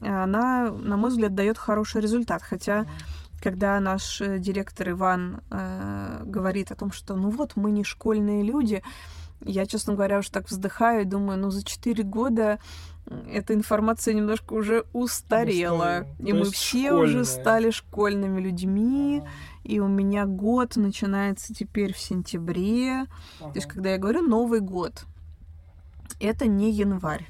[0.00, 0.12] Мгм.
[0.22, 2.42] она, на мой взгляд, дает хороший результат.
[2.42, 2.90] Хотя Мгм.
[3.42, 8.42] когда наш э, директор Иван э, говорит о том, что ну вот мы не школьные
[8.42, 8.82] люди,
[9.44, 12.58] я, честно говоря, уж так вздыхаю и думаю, ну за 4 года
[13.30, 16.06] эта информация немножко уже устарела.
[16.18, 17.24] И То мы все уже школьные.
[17.24, 19.18] стали школьными людьми.
[19.22, 19.30] Ага.
[19.62, 23.06] И у меня год начинается теперь в сентябре.
[23.38, 25.04] То есть, когда я говорю Новый год,
[26.20, 27.26] это не январь,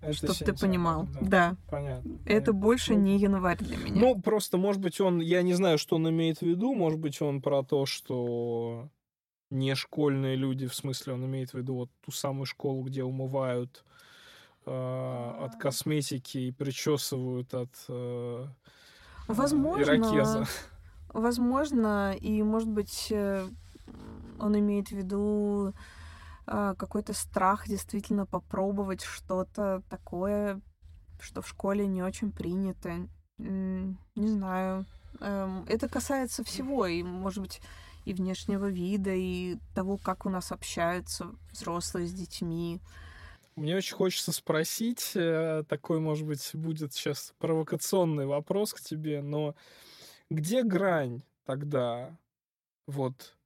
[0.00, 1.08] Это чтобы ты сентябрь, понимал.
[1.20, 1.20] да.
[1.20, 2.10] Да, Понятно.
[2.24, 2.52] это понятно.
[2.54, 4.00] больше Ну, не январь для меня.
[4.00, 7.20] Ну, просто, может быть, он, я не знаю, что он имеет в виду, может быть,
[7.20, 8.88] он про то, что
[9.50, 13.84] не школьные люди, в смысле, он имеет в виду вот ту самую школу, где умывают
[14.66, 18.46] э, от косметики и причесывают от э,
[19.26, 19.82] Возможно.
[19.82, 20.46] ирокеза.
[21.08, 23.48] Возможно, и, может быть, э,
[24.38, 25.74] он имеет в виду
[26.46, 30.60] а, какой-то страх действительно попробовать что-то такое,
[31.20, 33.08] что в школе не очень принято.
[33.38, 34.84] Не знаю.
[35.20, 37.60] Эм, Это касается всего, и, может быть,
[38.04, 42.80] и внешнего вида, и того, как у нас общаются взрослые с детьми.
[43.56, 49.54] Мне очень хочется спросить, э, такой, может быть, будет сейчас провокационный вопрос к тебе, но
[50.30, 52.18] где грань тогда
[52.86, 53.38] вот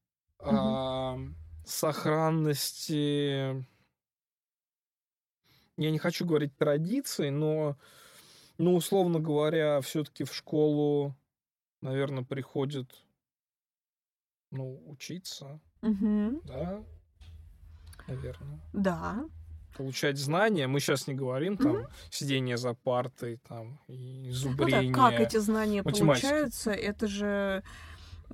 [0.48, 0.78] Мгм.
[0.78, 1.18] а,
[1.66, 3.64] сохранности,
[5.76, 7.76] я не хочу говорить традиций, но
[8.58, 11.16] Ну, условно говоря, все-таки в школу,
[11.82, 13.03] наверное, приходят,
[14.54, 16.40] ну, учиться, Мгм.
[16.44, 16.82] да,
[18.08, 18.60] наверное.
[18.72, 19.24] Да.
[19.76, 20.68] Получать знания.
[20.68, 24.94] Мы сейчас не говорим там сидение за партой, там и Ну да, зубрение.
[24.94, 26.22] как эти знания математики.
[26.22, 27.64] получаются, это же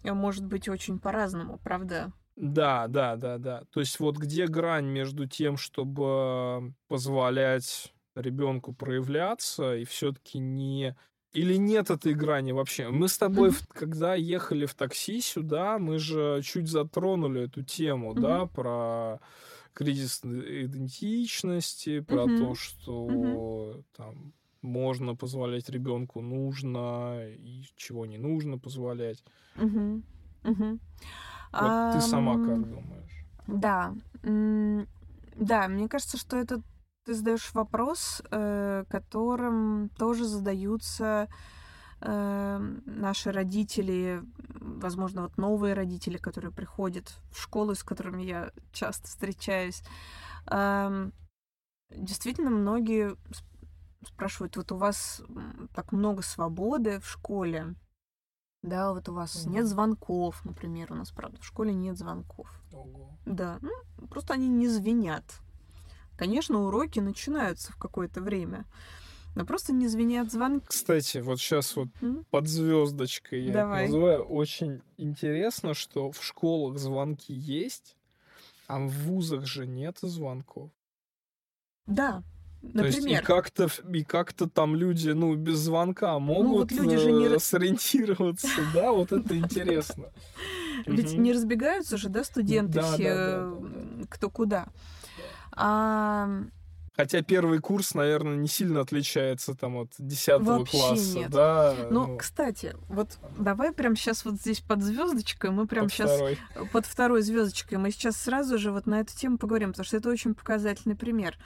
[0.04, 2.12] э, может быть очень по-разному, правда?
[2.36, 3.64] Да, да, да, да.
[3.70, 10.94] То есть вот где грань между тем, чтобы позволять ребенку проявляться и все-таки не
[11.32, 12.88] или нет этой грани вообще?
[12.88, 18.14] Мы с тобой, в- когда ехали в такси сюда, мы же чуть затронули эту тему,
[18.14, 19.20] да, про
[19.72, 22.38] кризис идентичности, про Мгм.
[22.38, 29.22] то, что там можно позволять ребенку нужно и чего не нужно позволять.
[29.54, 30.02] Мгм.
[30.42, 30.80] Мгм.
[31.52, 33.24] Вот ты сама Ам, как думаешь?
[33.46, 33.94] Да.
[35.36, 36.60] Да, мне кажется, что это
[37.10, 41.28] ты задаешь вопрос, э, которым тоже задаются
[42.00, 44.22] э, наши родители,
[44.60, 49.82] возможно, вот новые родители, которые приходят в школу, с которыми я часто встречаюсь.
[51.90, 55.20] Действительно, многие сп- спрашивают, вот у вас
[55.74, 57.74] так много свободы в школе,
[58.62, 59.54] да, вот у вас Мгм.
[59.54, 62.48] нет звонков, например, у нас, правда, в школе нет звонков.
[62.72, 63.18] Ого.
[63.26, 63.72] Да, ну,
[64.06, 65.24] просто они не звенят.
[66.20, 68.66] Конечно, уроки начинаются в какое-то время,
[69.34, 70.66] но просто не звенят звонки.
[70.66, 72.26] Кстати, вот сейчас вот М?
[72.30, 73.86] под звездочкой я Давай.
[73.86, 74.24] называю.
[74.24, 77.96] Очень интересно, что в школах звонки есть,
[78.66, 80.70] а в вузах же нет звонков.
[81.86, 82.22] Да,
[82.74, 83.24] То есть и например.
[83.24, 88.62] как-то и как-то там люди, ну, без звонка могут вот люди же не э, сориентироваться,
[88.74, 90.12] да, вот это интересно.
[90.84, 93.46] Ведь не разбегаются же, да, студенты все,
[94.10, 94.68] кто куда.
[95.52, 96.28] А,
[97.00, 101.30] Хотя первый курс, наверное, не сильно отличается там от 10 Вообще класса, нет.
[101.30, 101.74] да.
[101.90, 106.38] ну, кстати, вот давай прям сейчас вот здесь под звездочкой, мы прям под сейчас второй.
[106.72, 107.78] под второй звездочкой.
[107.78, 111.38] Мы сейчас сразу же вот на эту тему поговорим, потому что это очень показательный пример.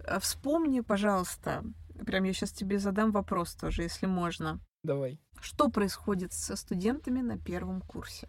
[0.00, 1.64] Э, Вспомни, пожалуйста,
[2.04, 4.60] прям я сейчас тебе задам вопрос тоже, если можно.
[4.82, 5.18] Давай.
[5.40, 8.28] Что происходит со студентами на первом курсе?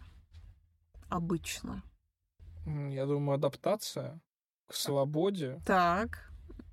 [1.10, 1.82] Обычно.
[2.64, 4.20] Я думаю, адаптация
[4.66, 5.60] к свободе.
[5.66, 6.30] Так.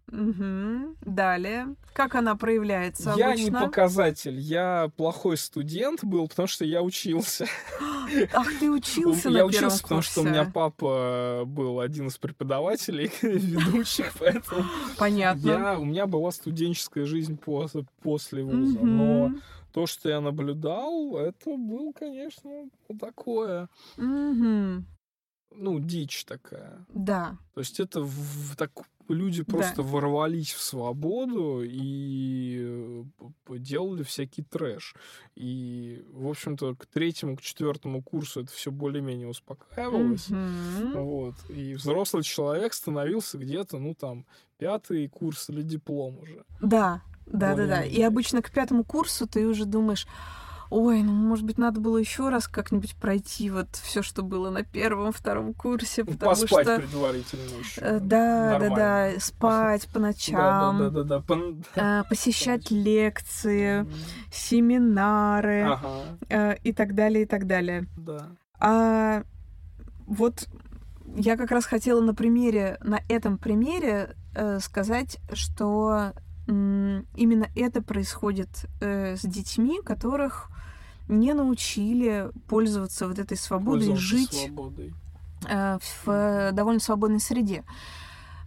[0.08, 0.98] Мгм.
[1.02, 1.76] Далее.
[1.94, 3.60] Как она проявляется Я не обычно?
[3.66, 7.46] показатель, я плохой студент был, потому что я учился.
[8.34, 12.18] Ах, ты учился я на первом учился, потому что у меня папа был один из
[12.18, 14.66] преподавателей, ведущих, поэтому
[14.98, 15.48] Понятно.
[15.48, 18.80] я, у меня была студенческая жизнь после, после вуза.
[18.80, 19.42] Но Мгм.
[19.72, 24.86] то, что я наблюдал, это был, конечно, такое, Мгм.
[25.56, 26.86] Ну, дичь такая.
[26.94, 27.38] Да.
[27.54, 28.72] То есть это в- так
[29.10, 29.54] люди Да.
[29.54, 32.58] просто ворвались в свободу и
[33.50, 34.96] э, делали всякий трэш.
[35.36, 40.30] И, в общем-то, к третьему, к четвертому курсу это все более-менее успокаивалось.
[40.30, 40.94] Мгм.
[41.04, 41.36] Вот.
[41.50, 44.26] И взрослый человек становился где-то, ну, там,
[44.58, 46.46] пятый курс или диплом уже.
[46.62, 47.64] Да, да, да, да.
[47.64, 48.08] И Более-менее.
[48.08, 50.08] обычно к пятому курсу ты уже думаешь,
[50.72, 54.64] ой, ну, может быть, надо было еще раз как-нибудь пройти вот все, что было на
[54.64, 56.78] первом, втором курсе, Ну, потому Поспать что...
[56.78, 57.82] предварительно еще.
[57.82, 58.76] э, Да, да, Нормально.
[58.76, 61.18] да, спать по Да, ночам, да, да, да, да.
[61.20, 63.86] Пон- э, посещать лекции,
[64.32, 67.86] семинары Ага, э, и так далее, и так далее.
[67.98, 68.30] да.
[68.60, 69.24] А
[70.08, 70.48] вот
[71.16, 76.14] я как раз хотела на примере, на этом примере э, сказать, что
[76.48, 78.50] именно это происходит
[78.82, 80.50] э, с детьми, которых
[81.12, 84.94] не научили пользоваться вот этой свободой, жить свободой.
[85.50, 87.64] э, в довольно свободной среде.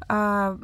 [0.09, 0.59] А,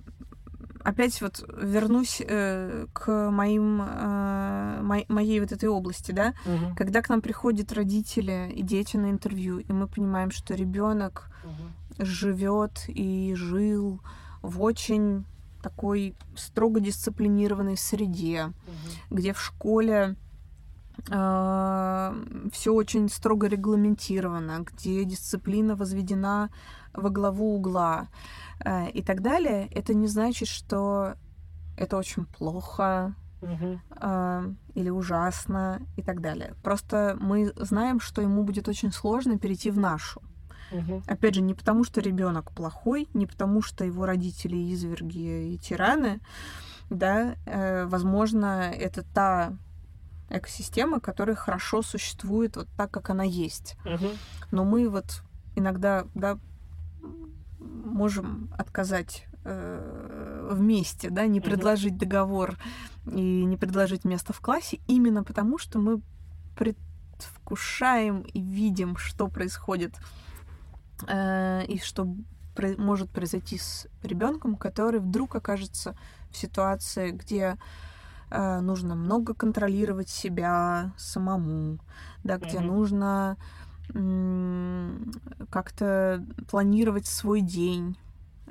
[0.82, 7.02] опять вот вернусь э, к моим, э, мо- моей вот этой области, да, Мгм, когда
[7.02, 12.06] к нам приходят родители и дети на интервью, и мы понимаем, что ребенок мгм.
[12.06, 14.00] живет и жил
[14.42, 15.24] в очень
[15.62, 18.54] такой строго дисциплинированной среде, Мгм.
[19.10, 20.16] где в школе
[21.06, 26.50] все очень строго регламентировано, где дисциплина возведена
[26.92, 28.08] во главу угла
[28.64, 31.14] э, и так далее, это не значит, что
[31.76, 33.14] это очень плохо,
[34.00, 36.54] э, или ужасно и так далее.
[36.62, 40.22] Просто мы знаем, что ему будет очень сложно перейти в нашу.
[40.70, 41.02] Мгм.
[41.06, 46.20] Опять же, не потому, что ребенок плохой, не потому, что его родители изверги и тираны,
[46.90, 49.56] да, э, возможно, это та
[50.30, 53.76] экосистема, которая хорошо существует вот так, как она есть.
[53.84, 54.08] Мгм.
[54.50, 55.22] Но мы вот
[55.56, 56.38] иногда, да,
[57.58, 62.56] можем отказать э, вместе, да, не предложить договор
[63.06, 66.00] и не предложить место в классе, именно потому что мы
[66.56, 69.94] предвкушаем и видим, что происходит
[71.06, 72.14] э, и что
[72.54, 75.96] про- может произойти с ребенком, который вдруг окажется
[76.30, 77.56] в ситуации, где
[78.30, 81.78] нужно много контролировать себя самому,
[82.24, 82.66] да, где Мгм.
[82.68, 83.36] нужно
[85.50, 87.96] как-то планировать свой день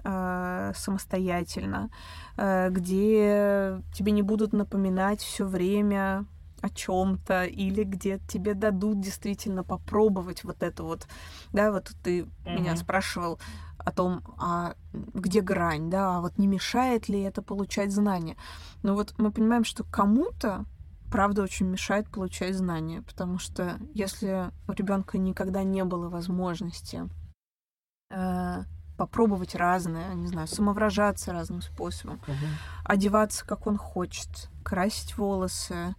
[0.03, 1.89] э, самостоятельно,
[2.38, 6.25] э, где тебе не будут напоминать все время
[6.61, 11.07] о чем-то, или где тебе дадут действительно попробовать вот это вот,
[11.53, 12.77] да, вот ты меня Мгм.
[12.77, 13.39] спрашивал
[13.80, 18.38] о том, а где грань, да, а вот не мешает ли это получать знания.
[18.84, 20.65] Ну вот мы понимаем, что кому-то
[21.11, 27.09] правда очень мешает получать знания, потому что если у ребенка никогда не было возможности
[28.11, 28.63] э,
[28.97, 32.47] попробовать разное, не знаю, самовыражаться разным способом, Мгм.
[32.84, 35.95] одеваться, как он хочет, красить волосы,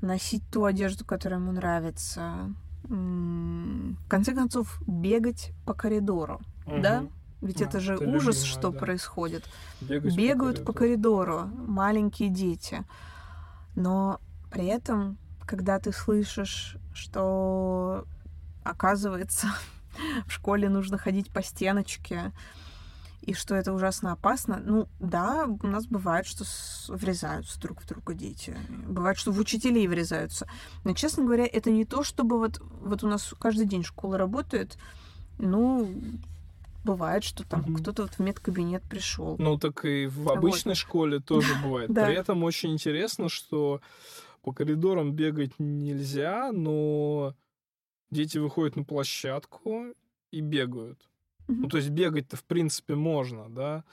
[0.00, 7.00] носить ту одежду, которая ему нравится, в конце концов, бегать по коридору, да?
[7.02, 7.12] Мгм.
[7.40, 8.78] Ведь Да, это же это ужас, любимое, что да.
[8.78, 9.44] происходит.
[9.80, 11.26] Бегать Бегают по коридору.
[11.48, 12.84] коридору маленькие дети.
[13.74, 18.04] Но при этом, когда ты слышишь, что,
[18.62, 19.48] оказывается,
[20.26, 22.32] в школе нужно ходить по стеночке,
[23.22, 24.60] и что это ужасно опасно.
[24.64, 28.56] Ну, да, у нас бывает, что с- врезаются друг в друга дети.
[28.86, 30.48] Бывает, что в учителей врезаются.
[30.82, 34.76] Но, честно говоря, это не то, чтобы вот, вот у нас каждый день школа работает.
[35.38, 35.88] Ну,
[36.84, 37.76] бывает, что там Мгм.
[37.76, 39.36] кто-то вот в медкабинет пришел.
[39.38, 41.92] Ну, так и в обычной школе тоже бывает.
[41.92, 42.06] Да.
[42.06, 43.80] При этом очень интересно, что
[44.42, 47.34] по коридорам бегать нельзя, но
[48.10, 49.86] дети выходят на площадку
[50.30, 51.08] и бегают.
[51.48, 53.84] Ну, то есть бегать-то, в принципе, можно, да?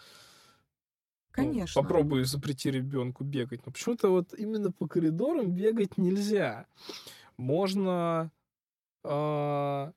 [1.38, 1.82] Ну, Конечно.
[1.82, 3.66] попробуй запрети ребенку бегать.
[3.66, 6.66] Но почему-то вот именно по коридорам бегать нельзя.
[7.38, 8.32] Можно...
[9.04, 9.92] а,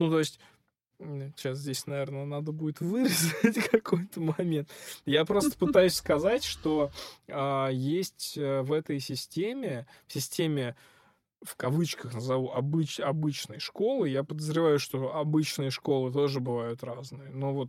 [0.00, 0.38] Ну, то есть...
[0.98, 4.68] Сейчас здесь, наверное, надо будет вырезать какой-то момент.
[5.04, 6.90] Я просто пытаюсь сказать, что
[7.28, 10.76] а, есть э, в этой системе, в системе
[11.42, 17.30] в кавычках назову обыч, обычной школы, я подозреваю, что обычные школы тоже бывают разные.
[17.30, 17.68] Но вот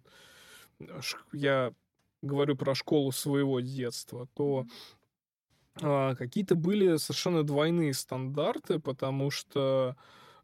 [0.79, 0.99] э,
[1.33, 1.73] я
[2.21, 4.65] говорю про школу своего детства, то
[5.81, 9.95] а, какие-то были совершенно двойные стандарты, потому что,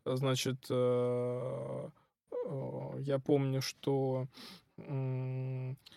[0.05, 1.89] э, значит, э, э,
[2.99, 4.27] я помню, что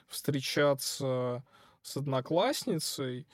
[0.09, 1.43] встречаться
[1.83, 3.27] с одноклассницей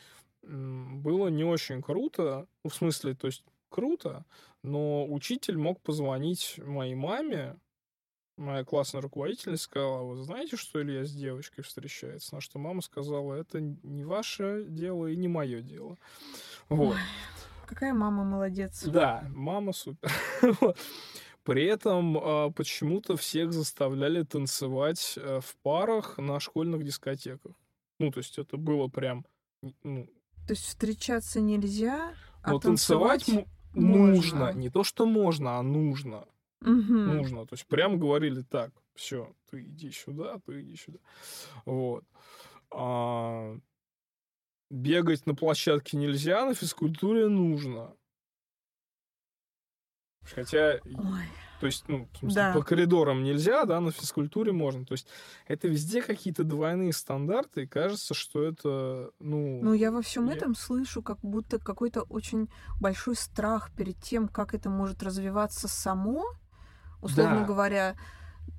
[0.42, 4.24] было не очень круто, ну, в смысле, то есть круто,
[4.62, 7.56] но учитель мог позвонить моей маме,
[8.36, 12.34] моя классная руководительница сказала, вы знаете, что Илья с девочкой встречается?
[12.34, 15.98] На что мама сказала, это не ваше дело и не мое дело.
[16.68, 16.96] Вот.
[17.66, 18.82] Какая мама молодец.
[18.84, 20.10] Да, мама супер.
[21.42, 27.52] При этом а, почему-то всех заставляли танцевать э, в парах на школьных дискотеках.
[27.98, 29.24] Ну, то есть это было прям...
[29.82, 30.06] Ну,
[30.46, 34.14] То есть встречаться нельзя, а но танцевать, танцевать можно.
[34.14, 34.52] нужно.
[34.52, 36.26] Не то, что можно, а нужно.
[36.60, 37.16] Мгм.
[37.16, 37.46] Нужно.
[37.46, 40.98] То есть прям говорили так, все, ты иди сюда, ты иди сюда.
[41.64, 42.04] Вот.
[42.70, 43.56] А,
[44.70, 47.94] бегать на площадке нельзя, на физкультуре нужно.
[50.34, 51.22] Хотя, Ой.
[51.60, 52.52] то есть, ну, в смысле, Да.
[52.52, 54.84] по коридорам нельзя, да, на физкультуре можно.
[54.84, 55.06] То есть
[55.46, 59.60] это везде какие-то двойные стандарты, и кажется, что это, ну...
[59.62, 62.48] Ну, я во всем я- этом слышу как будто какой-то очень
[62.80, 66.24] большой страх перед тем, как это может развиваться само.
[67.02, 67.44] Условно Да.
[67.46, 67.96] говоря,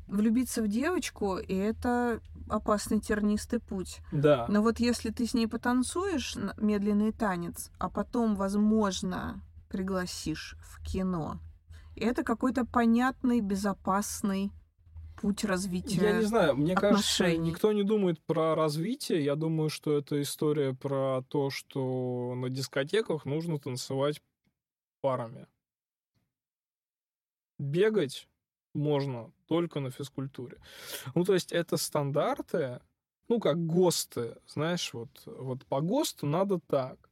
[0.07, 2.19] влюбиться в девочку, и это
[2.49, 3.99] опасный тернистый путь.
[4.11, 4.45] Да.
[4.49, 11.39] Но вот если ты с ней потанцуешь медленный танец, а потом, возможно, пригласишь в кино,
[11.95, 14.51] это какой-то понятный, безопасный
[15.21, 16.01] путь развития.
[16.01, 17.51] Я не знаю, мне кажется, отношений.
[17.51, 19.23] никто не думает про развитие.
[19.23, 24.21] Я думаю, что это история про то, что на дискотеках нужно танцевать
[25.01, 25.47] парами.
[27.59, 28.27] Бегать
[28.73, 30.57] можно только на физкультуре.
[31.13, 32.81] Ну, то есть это стандарты,
[33.27, 37.10] ну, как ГОСТы, знаешь, вот, вот по ГОСТу надо так.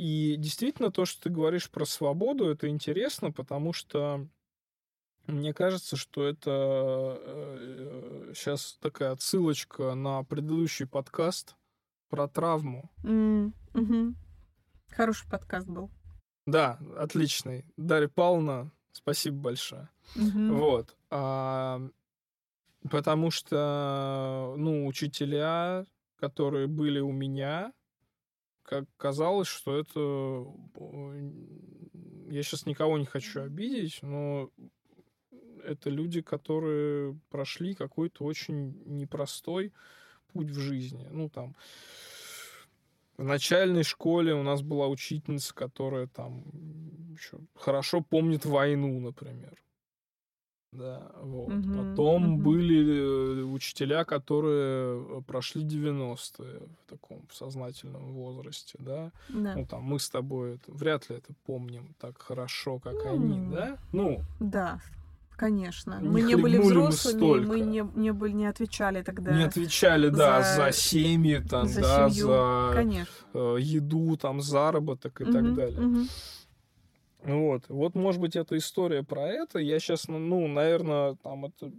[0.00, 4.26] И действительно, то, что ты говоришь про свободу, это интересно, потому что
[5.26, 7.20] мне кажется, что это
[8.34, 11.54] сейчас такая отсылочка на предыдущий подкаст
[12.08, 12.90] про травму.
[13.04, 14.16] М, мгм.
[14.88, 15.90] Хороший подкаст был.
[16.46, 17.66] Да, отличный.
[17.76, 19.90] Дарья Павловна, спасибо большое.
[20.14, 20.56] Мгм.
[20.56, 20.96] Вот.
[21.10, 21.86] А,
[22.90, 25.84] Потому что, ну, учителя,
[26.16, 27.74] которые были у меня,
[28.70, 30.46] как казалось, что это...
[32.30, 34.48] Я сейчас никого не хочу обидеть, но
[35.64, 39.72] это люди, которые прошли какой-то очень непростой
[40.32, 41.08] путь в жизни.
[41.10, 41.56] Ну, там,
[43.16, 46.44] в начальной школе у нас была учительница, которая там
[47.12, 49.60] еще хорошо помнит войну, например.
[50.72, 51.52] Да, вот.
[51.52, 52.42] Угу, Потом угу.
[52.42, 59.10] были э, учителя, которые э, прошли 90-е в таком сознательном возрасте, да.
[59.28, 59.54] да.
[59.56, 63.52] Ну, там, мы с тобой это, вряд ли это помним так хорошо, как ну, они,
[63.52, 63.78] да?
[63.92, 64.80] Ну, да.
[65.40, 65.98] Конечно.
[66.02, 69.32] Не мы не были взрослыми, мы, не, не, были, не отвечали тогда.
[69.32, 72.26] Не отвечали, да, за, семьи, там, за да, семью.
[72.26, 73.14] за Конечно.
[73.32, 75.80] Э, еду, там, заработок и угу, так далее.
[75.80, 75.98] Угу.
[77.22, 77.64] Вот.
[77.68, 79.58] Вот, может быть, это история про это.
[79.58, 81.72] Я сейчас, ну, ну наверное, там это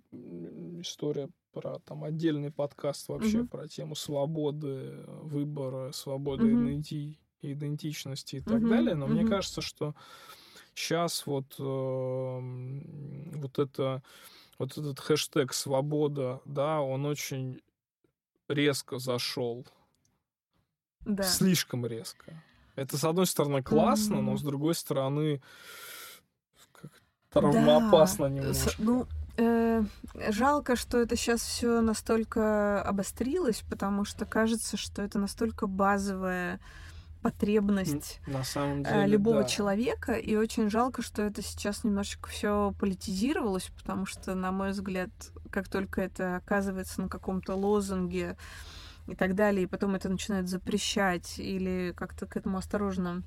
[0.80, 3.48] история про там отдельный подкаст вообще угу.
[3.48, 6.70] про тему свободы выбора, свободы угу.
[6.70, 8.70] иденти- идентичности и так угу.
[8.70, 8.96] далее.
[8.96, 9.14] Но угу.
[9.14, 9.96] мне кажется, что
[10.74, 14.02] Сейчас вот, э, вот, это,
[14.58, 17.62] вот этот хэштег «свобода», да, он очень
[18.48, 19.66] резко зашел.
[21.02, 21.24] Да.
[21.24, 22.42] Слишком резко.
[22.76, 24.22] Это, с одной стороны, классно, mm-hmm.
[24.22, 25.42] но с другой стороны,
[26.72, 26.92] как
[27.32, 28.36] травмоопасно да.
[28.36, 28.72] немножко.
[28.78, 29.08] Ну,
[29.38, 29.84] э,
[30.30, 36.60] жалко, что это сейчас все настолько обострилось, потому что кажется, что это настолько базовая
[37.22, 39.48] потребность на самом э, деле, любого да.
[39.48, 40.14] человека.
[40.14, 45.10] И очень жалко, что это сейчас немножечко все политизировалось, потому что, на мой взгляд,
[45.52, 48.38] как только это оказывается на каком-то лозунге
[49.08, 53.24] и так далее, и потом это начинают запрещать или как-то к этому осторожно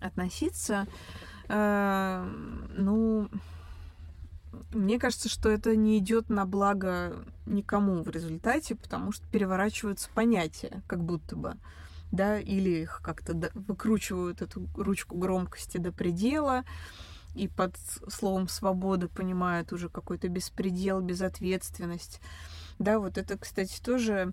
[0.00, 0.86] относиться,
[1.48, 2.28] э,
[2.76, 3.28] ну,
[4.72, 10.82] мне кажется, что это не идет на благо никому в результате, потому что переворачиваются понятия,
[10.86, 11.56] как будто бы
[12.12, 16.64] да, или их как-то выкручивают эту ручку громкости до предела,
[17.34, 17.76] и под
[18.08, 22.20] словом свобода понимают уже какой-то беспредел, безответственность.
[22.78, 24.32] Да, вот это, кстати, тоже,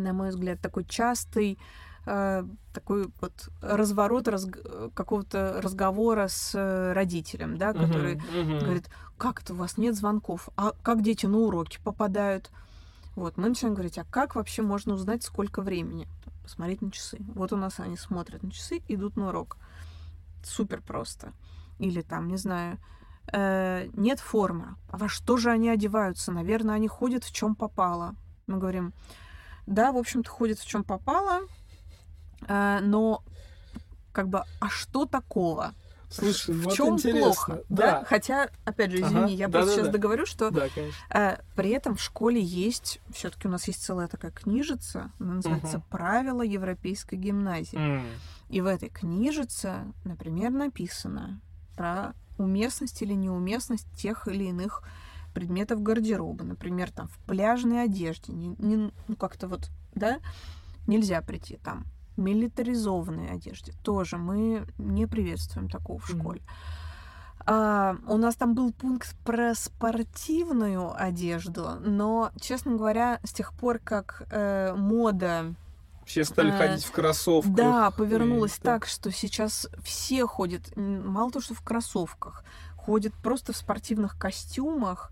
[0.00, 1.58] на мой взгляд, такой частый
[2.06, 4.46] э, такой вот разворот раз,
[4.94, 8.60] какого-то разговора с э, родителем, да, который uh-huh, uh-huh.
[8.60, 12.50] говорит, как это у вас нет звонков, а как дети на уроки попадают?
[13.16, 16.08] Вот, мы начинаем говорить, а как вообще можно узнать, сколько времени?
[16.44, 17.18] посмотреть на часы.
[17.34, 19.56] Вот у нас они смотрят на часы, идут на урок.
[20.44, 21.32] Супер просто.
[21.78, 22.78] Или там, не знаю,
[23.32, 24.76] э, нет формы.
[24.90, 26.30] А во что же они одеваются?
[26.32, 28.14] Наверное, они ходят в чем попало.
[28.46, 28.92] Мы говорим,
[29.66, 31.40] да, в общем-то, ходят в чем попало,
[32.46, 33.22] э, но
[34.12, 35.74] как бы, а что такого?
[36.08, 37.20] Слушай, в вот чем интересно.
[37.20, 37.62] плохо?
[37.68, 38.00] Да.
[38.00, 38.04] да.
[38.04, 39.32] Хотя, опять же, извини, ага.
[39.32, 39.92] я да, просто да, сейчас да.
[39.92, 40.68] договорю, что да,
[41.10, 45.78] э, при этом в школе есть, все-таки у нас есть целая такая книжица, она называется
[45.78, 45.86] угу.
[45.90, 47.78] Правила европейской гимназии.
[47.78, 48.06] Mm.
[48.50, 51.40] И в этой книжице, например, написано
[51.76, 54.82] про уместность или неуместность тех или иных
[55.34, 56.44] предметов гардероба.
[56.44, 58.32] Например, там в пляжной одежде.
[58.32, 60.20] Не, не, ну, как-то вот, да,
[60.86, 61.84] нельзя прийти там
[62.16, 63.72] милитаризованной одежде.
[63.82, 66.40] Тоже мы не приветствуем такого в школе.
[67.46, 73.80] А, у нас там был пункт про спортивную одежду, но, честно говоря, с тех пор,
[73.80, 75.54] как э, мода
[76.06, 77.54] все стали э, ходить в кроссовках.
[77.54, 82.44] Да, повернулось и, так, что сейчас все ходят, мало того, что в кроссовках,
[82.84, 85.10] ходят просто в спортивных костюмах,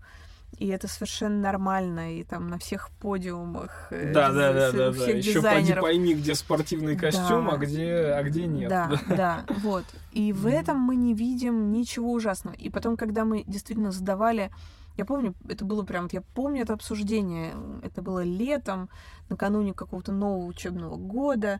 [0.59, 3.87] и это совершенно нормально, и там на всех подиумах.
[3.89, 5.05] Э, да, да, да, да, да.
[5.09, 7.53] Еще пойми, пойми, где спортивный костюм, да.
[7.53, 8.69] а где, а где нет.
[8.69, 9.85] Да, да, вот.
[10.11, 12.55] И в этом мы не видим ничего ужасного.
[12.55, 14.51] И потом, когда мы действительно задавали
[14.95, 18.89] я помню, это было прям, я помню это обсуждение, это было летом,
[19.27, 21.59] накануне какого-то нового учебного года,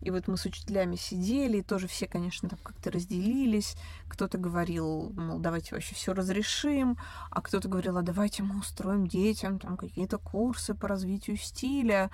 [0.00, 3.76] и вот мы с учителями сидели, и тоже все, конечно, там как-то разделились.
[4.08, 6.98] Кто-то говорил, мол, давайте вообще все разрешим,
[7.30, 12.10] а кто-то говорил, а давайте мы устроим детям там какие-то курсы по развитию стиля.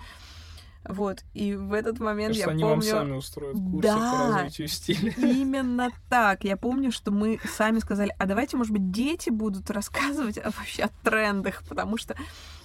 [0.87, 2.75] Вот, и в этот момент Кажется, я они помню...
[2.75, 5.13] вам сами устроят курсы да, по развитию стиля.
[5.17, 6.45] именно так.
[6.45, 10.91] Я помню, что мы сами сказали, а давайте, может быть, дети будут рассказывать вообще о
[11.03, 12.15] трендах, потому что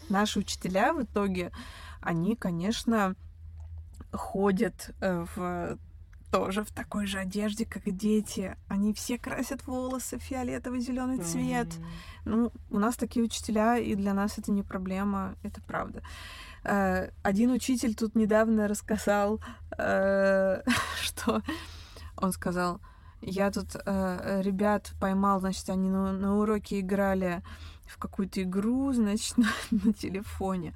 [0.09, 1.51] наши учителя в итоге,
[2.01, 3.15] они, конечно,
[4.12, 5.78] ходят э, в
[6.32, 8.55] тоже в такой же одежде, как и дети.
[8.68, 11.70] Они все красят волосы фиолетовый зеленый цвет.
[11.70, 11.86] Mm-hmm.
[12.26, 16.03] Ну, у нас такие учителя, и для нас это не проблема, это правда.
[16.64, 19.41] Э, один учитель тут недавно рассказал,
[19.78, 20.62] э,
[21.01, 21.41] что
[22.16, 22.80] он сказал,
[23.22, 27.41] Я тут ребят поймал, значит, они на, уроке играли
[27.88, 30.76] в какую-то игру, значит, на, на телефоне.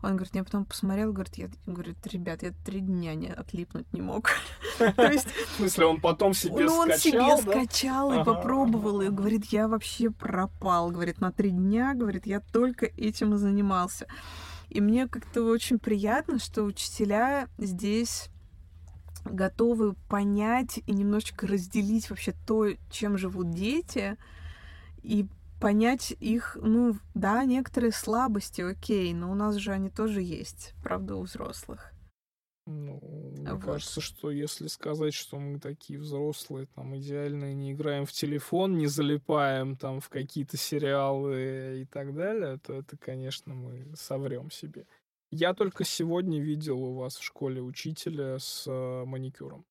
[0.00, 4.00] Он говорит, я потом посмотрел, говорит, я, говорит, ребят, я три дня не отлипнуть не
[4.00, 4.30] мог.
[4.78, 5.28] То есть...
[5.28, 10.10] В смысле, он потом себе ну, он себе скачал и попробовал, и говорит, я вообще
[10.10, 10.90] пропал.
[10.90, 14.06] Говорит, на три дня, говорит, я только этим и занимался.
[14.68, 18.30] И мне как-то очень приятно, что учителя здесь
[19.24, 24.16] готовы понять и немножечко разделить вообще то, чем живут дети,
[25.02, 25.26] и
[25.60, 31.16] понять их, ну, да, некоторые слабости, окей, но у нас же они тоже есть, правда,
[31.16, 31.92] у взрослых.
[32.66, 33.00] Ну,
[33.38, 33.64] мне вот.
[33.64, 38.86] кажется, что если сказать, что мы такие взрослые, там, идеальные, не играем в телефон, не
[38.86, 44.86] залипаем там в какие-то сериалы и так далее, то это, конечно, мы соврем себе.
[45.30, 49.64] Я только сегодня видел у вас в школе учителя с э, маникюром.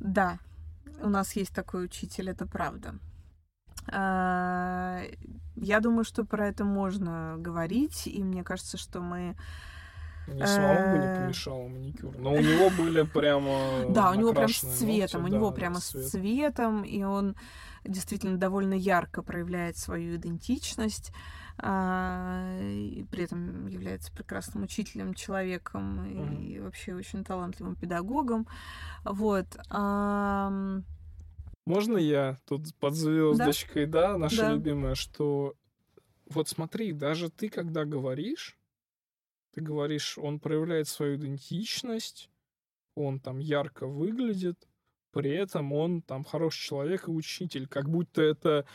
[0.00, 0.40] Да,
[1.00, 2.98] у нас есть такой учитель, это правда.
[3.92, 5.00] А,
[5.56, 9.36] я думаю, что про это можно говорить, и мне кажется, что мы
[10.26, 12.16] не самому бы не э, помешало маникюр.
[12.18, 15.24] Но у него были прямо Да, у него прям с цветом.
[15.24, 17.36] у него прямо с цветом, и он
[17.84, 21.12] действительно довольно ярко проявляет свою идентичность.
[21.56, 28.48] А, и при этом является прекрасным учителем, человеком и вообще очень талантливым педагогом.
[29.04, 29.46] Вот.
[31.66, 34.52] Можно я тут под звездочкой, да, да наша да.
[34.52, 35.54] любимая, что
[36.26, 38.58] вот смотри, даже ты, когда говоришь,
[39.52, 42.30] ты говоришь, он проявляет свою идентичность,
[42.94, 44.68] он там ярко выглядит,
[45.10, 48.66] при этом он там хороший человек и учитель, как будто это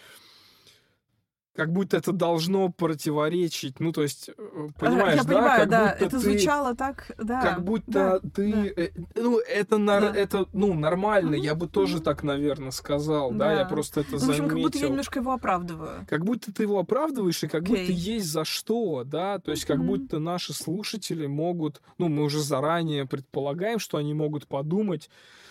[1.56, 3.80] как будто это должно противоречить.
[3.80, 5.30] Ну, то есть, э, понимаешь, Я да?
[5.30, 7.42] понимаю, как да, это ты, звучало так, да.
[7.42, 8.52] Как будто да, ты...
[8.52, 8.82] Да.
[8.84, 10.16] Э, ну, это, нар, да.
[10.16, 14.20] это, ну, нормально, я бы тоже так, наверное, сказал, да, да я просто это ну,
[14.20, 14.44] заметил.
[14.44, 16.06] В общем, как будто я немножко его оправдываю.
[16.08, 17.68] Как будто ты его оправдываешь, и как okay.
[17.68, 19.86] будто есть за что, да, то есть как mm-hmm.
[19.86, 25.10] будто наши слушатели могут, ну, мы уже заранее предполагаем, что они могут подумать,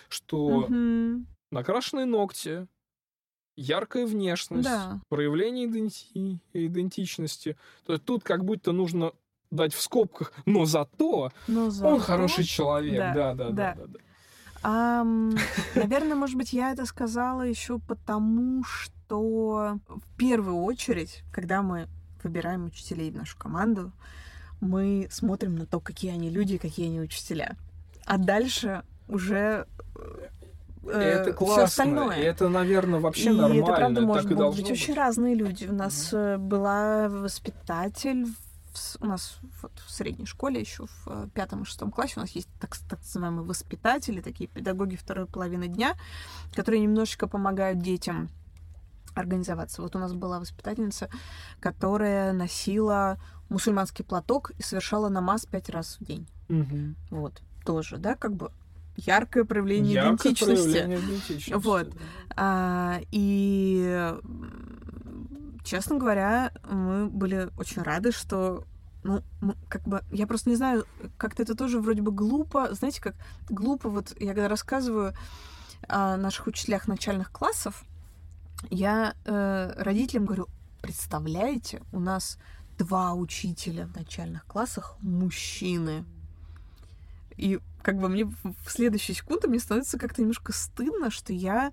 [0.09, 1.25] что mm-hmm.
[1.51, 2.67] накрашенные ногти,
[3.59, 5.01] яркая внешность, да.
[5.09, 6.41] проявление иденти...
[6.53, 7.57] идентичности.
[7.85, 9.13] То есть тут как будто нужно
[9.51, 11.95] дать в скобках, но зато, но зато...
[11.95, 12.99] он хороший человек.
[12.99, 13.75] Да, да, да, да.
[13.75, 13.99] да, да,
[14.63, 15.05] А,
[15.75, 21.89] наверное, может быть, я это сказала еще потому, что в первую очередь, когда мы
[22.23, 23.93] выбираем учителей в нашу команду,
[24.61, 27.57] мы смотрим на то, какие они люди, какие они учителя.
[28.05, 29.67] А дальше уже
[30.89, 31.55] э, это классно.
[31.55, 32.17] Все остальное.
[32.17, 33.63] Это, наверное, вообще и нормально.
[33.63, 35.67] это, правда, может быть быть очень разные люди.
[35.67, 38.27] У нас mm была воспитатель
[39.01, 42.31] у нас вот в средней школе еще в э, пятом и шестом классе у нас
[42.31, 45.95] есть так, так называемые воспитатели, такие педагоги второй половины дня,
[46.55, 48.29] которые немножечко помогают детям
[49.15, 49.83] организоваться.
[49.83, 51.09] Вот у нас была воспитательница,
[51.61, 53.19] которая носила
[53.49, 56.29] мусульманский платок и совершала намаз пять раз в день.
[56.49, 56.95] Угу.
[57.11, 58.53] Вот тоже, да, как бы
[58.99, 60.73] яркое проявление яркое идентичности.
[60.73, 61.53] Проявление идентичности.
[61.55, 61.89] Вот.
[62.37, 64.15] А, и,
[65.65, 68.65] честно говоря, мы были очень рады, что
[69.05, 69.23] ну,
[69.69, 70.85] как бы, я просто не знаю,
[71.17, 72.75] как-то это тоже вроде бы глупо.
[72.75, 73.15] Знаете, как
[73.49, 75.15] глупо, вот я когда рассказываю
[75.87, 77.85] о наших учителях начальных классов,
[78.71, 80.49] я э, родителям говорю,
[80.83, 82.39] представляете, у нас
[82.77, 86.05] два учителя в начальных классах мужчины.
[87.37, 91.73] И как бы мне в следующую секунду мне становится как-то немножко стыдно, что я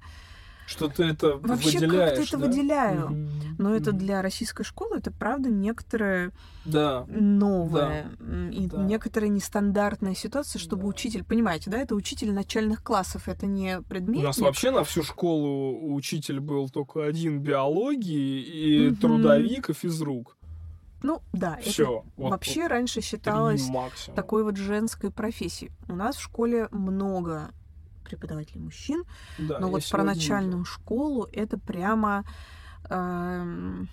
[0.66, 2.48] что ты это Вообще выделяешь, как-то это да?
[2.48, 3.08] выделяю.
[3.10, 3.56] Mm-hmm.
[3.58, 6.32] Но это для российской школы, это правда некоторое
[6.64, 7.06] да.
[7.10, 8.50] новое да.
[8.50, 8.78] и да.
[8.78, 10.88] некоторая нестандартная ситуация, чтобы да.
[10.88, 14.22] учитель, понимаете, да, это учитель начальных классов, это не предмет.
[14.22, 18.96] У нас вообще на всю школу учитель был только один биологии и mm-hmm.
[18.96, 20.38] трудовик и физрук.
[21.02, 23.70] Ну да, Всё, это вот, вообще вот раньше считалось
[24.16, 25.72] такой вот женской профессией.
[25.88, 27.52] У нас в школе много
[28.04, 29.04] преподавателей мужчин,
[29.38, 30.66] да, но вот про начальную видел.
[30.66, 32.24] школу это прямо
[32.90, 33.86] э,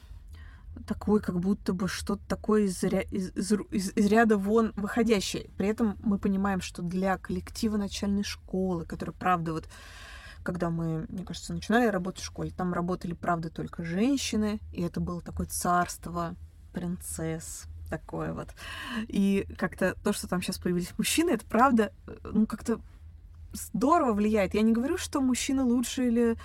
[0.87, 5.51] такой, как будто бы что-то такое из, из, из, из, из ряда вон выходящее.
[5.57, 9.69] При этом мы понимаем, что для коллектива начальной школы, который, правда, вот
[10.43, 15.01] когда мы, мне кажется, начинали работать в школе, там работали, правда, только женщины, и это
[15.01, 16.35] было такое царство
[16.73, 18.49] принцесс, такое вот.
[19.09, 22.81] И как-то то, что там сейчас появились мужчины, это правда, э, ну, как-то
[23.53, 24.55] здорово влияет.
[24.55, 26.37] Я не говорю, что мужчины лучше или...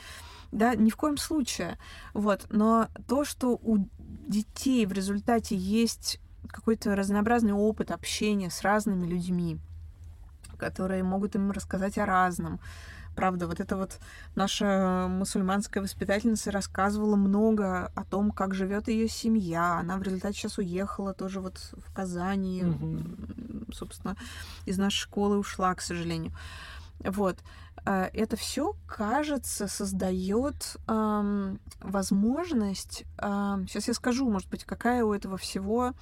[0.52, 1.78] Да, ни в коем случае.
[2.14, 2.48] Вот.
[2.50, 9.60] Но то, что у детей в результате есть какой-то разнообразный опыт общения с разными людьми,
[10.58, 12.60] которые могут им рассказать о разном,
[13.18, 14.00] правда, вот это вот
[14.36, 19.80] наша мусульманская воспитательница рассказывала много о том, как живет ее семья.
[19.80, 23.66] Она в результате сейчас уехала тоже вот в Казани, Мгм.
[23.74, 24.16] собственно,
[24.66, 26.32] из нашей школы ушла, к сожалению.
[27.04, 27.38] Вот.
[27.86, 33.04] Э, Это все, кажется, создает ам, возможность.
[33.20, 35.94] сейчас я скажу, может быть, какая у этого всего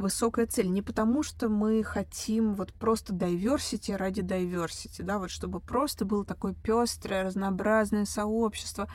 [0.00, 0.70] высокая цель.
[0.70, 6.24] Не потому, что мы хотим вот просто diversity ради diversity, да, вот чтобы просто было
[6.24, 8.88] такое пестрое, разнообразное сообщество,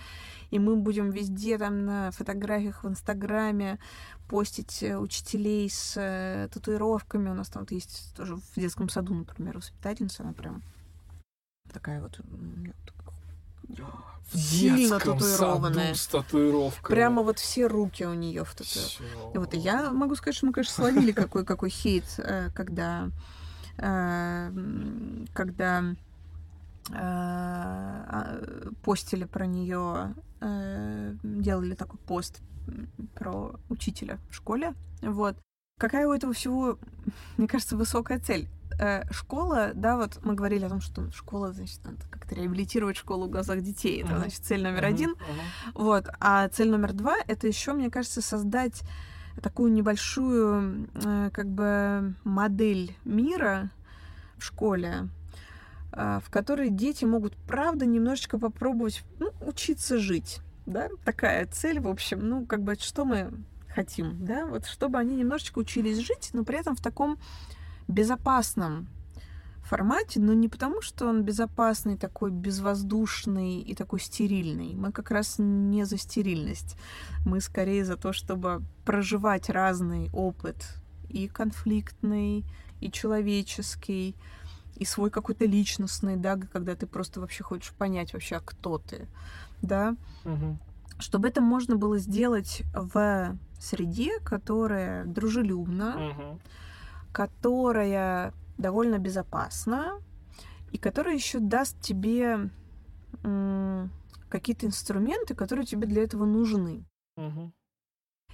[0.51, 3.79] и мы будем везде там на фотографиях в Инстаграме
[4.27, 7.29] постить э, учителей с э, татуировками.
[7.29, 10.63] У нас там вот есть тоже в детском саду, например, воспитательница, она прям
[11.71, 12.19] такая вот
[14.31, 15.93] В Сильно татуированная.
[15.93, 16.95] с татуировкой.
[16.95, 18.55] прямо вот все руки у нее в.
[19.33, 23.11] И вот и я могу сказать, что мы, конечно, словили какой, какой хейт, э, когда,
[23.77, 24.51] э,
[25.33, 25.83] когда
[26.89, 28.41] э, а,
[28.83, 30.15] постили про нее,
[31.23, 32.41] делали такой пост
[33.13, 34.73] про учителя в школе.
[35.01, 35.37] Вот.
[35.79, 36.77] Какая у этого всего,
[37.37, 38.47] мне кажется, высокая цель?
[38.79, 43.27] Э, Школа, да, вот мы говорили о том, что школа, значит, надо как-то реабилитировать школу
[43.27, 44.03] в глазах детей.
[44.03, 45.15] Это, значит, цель номер один.
[45.73, 46.07] Вот.
[46.19, 48.83] А цель номер два— это еще, мне кажется, создать
[49.41, 53.69] такую небольшую э, как бы модель мира
[54.37, 55.09] в школе,
[55.91, 60.39] э, в которой дети могут, правда, немножечко попробовать ну, учиться жить.
[60.65, 60.89] Да?
[61.03, 63.31] Такая цель, в общем, ну, как бы, что мы
[63.69, 67.17] хотим, да, вот чтобы они немножечко учились жить, но при этом в таком
[67.87, 68.87] безопасном
[69.63, 74.75] формате, но не потому, что он безопасный, такой безвоздушный и такой стерильный.
[74.75, 76.77] Мы как раз не за стерильность.
[77.25, 80.65] Мы скорее за то, чтобы проживать разный опыт
[81.09, 82.45] и конфликтный,
[82.79, 84.15] и человеческий,
[84.75, 89.07] и свой какой-то личностный, да, когда ты просто вообще хочешь понять вообще, а кто ты,
[89.61, 90.59] да, Мгм.
[90.99, 96.39] чтобы это можно было сделать в среде, которая дружелюбна, Мгм.
[97.15, 100.01] Которая довольно безопасна
[100.73, 102.49] и которая еще даст тебе
[104.27, 106.83] какие-то инструменты, которые тебе для этого нужны.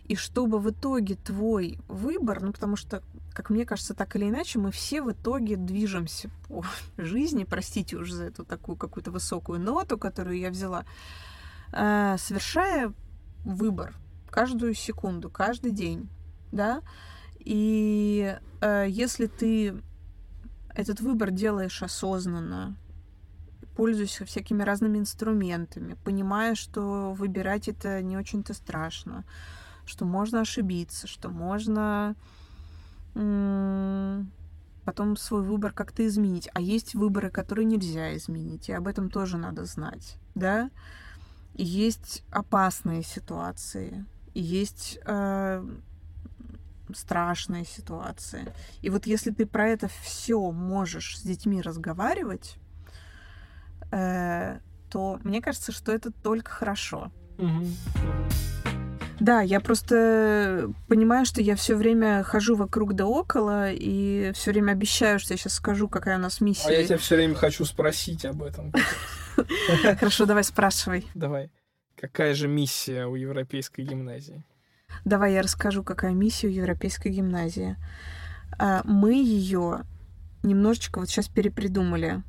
[0.05, 3.03] И чтобы в итоге твой выбор, ну потому что,
[3.33, 6.65] как мне кажется, так или иначе, мы все в итоге движемся по
[6.97, 10.85] жизни, простите уже за эту такую какую-то высокую ноту, которую я взяла,
[11.71, 12.93] э, совершая
[13.45, 13.93] выбор
[14.31, 16.09] каждую секунду, каждый день,
[16.51, 16.81] да,
[17.43, 19.81] и э, если ты
[20.73, 22.75] этот выбор делаешь осознанно,
[23.75, 29.23] пользуясь всякими разными инструментами, понимая, что выбирать это не очень-то страшно,
[29.85, 32.15] что можно ошибиться, что можно
[34.85, 36.49] потом свой выбор как-то изменить.
[36.53, 40.69] А есть выборы, которые нельзя изменить, и об этом тоже надо знать, да?
[41.53, 45.65] Есть опасные ситуации, есть э,
[46.95, 48.53] страшные ситуации.
[48.81, 52.55] И вот если ты про это все можешь с детьми разговаривать,
[53.91, 57.11] э, то мне кажется, что это только хорошо.
[59.19, 64.71] Да, я просто понимаю, что я все время хожу вокруг да около и все время
[64.71, 66.83] обещаю, что я сейчас скажу, какая у нас А я миссия.
[66.85, 68.73] тебя все время хочу спросить об этом.
[69.99, 71.05] Хорошо, давай спрашивай.
[71.13, 71.51] Давай.
[71.95, 74.43] Какая же миссия у Европейской гимназии?
[75.05, 77.75] Давай я расскажу, какая миссия у Европейской гимназии.
[78.57, 79.81] А, Мы ее
[80.43, 82.23] немножечко вот сейчас перепридумали.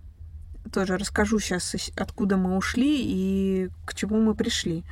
[0.72, 4.84] Тоже расскажу сейчас, откуда мы ушли и к чему мы пришли.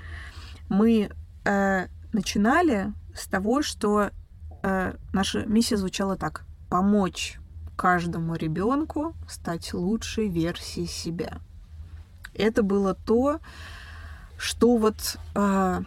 [0.69, 1.11] Мы
[1.45, 4.11] э, начинали с того, что
[4.63, 7.39] э, наша миссия звучала так: помочь
[7.77, 11.39] каждому ребенку стать лучшей версией себя.
[12.35, 13.41] Это было то,
[14.37, 15.81] что вот э,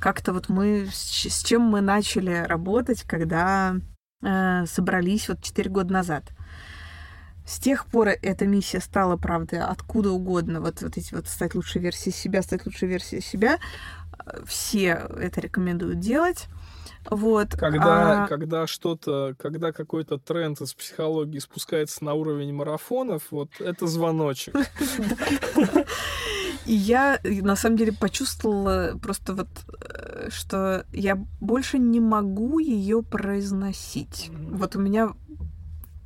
[0.00, 3.76] как-то вот мы с, чем мы начали работать, когда
[4.22, 6.24] э, собрались вот 4 года назад.
[7.46, 11.80] С тех пор эта миссия стала, правда, откуда угодно, вот, вот эти вот стать лучшей
[11.80, 13.58] версией себя, стать лучшей версией себя.
[14.24, 16.46] Э, Все это рекомендуют делать.
[17.08, 17.50] Вот.
[17.52, 23.86] Когда, а- когда что-то, когда какой-то тренд из психологии спускается на уровень марафонов, вот это
[23.86, 24.54] звоночек.
[26.66, 29.48] И я, на самом деле, почувствовала просто вот,
[29.80, 34.30] э, что я больше не могу ее произносить.
[34.50, 35.10] Вот у меня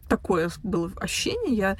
[0.08, 1.56] такое было ощущение.
[1.56, 1.76] Я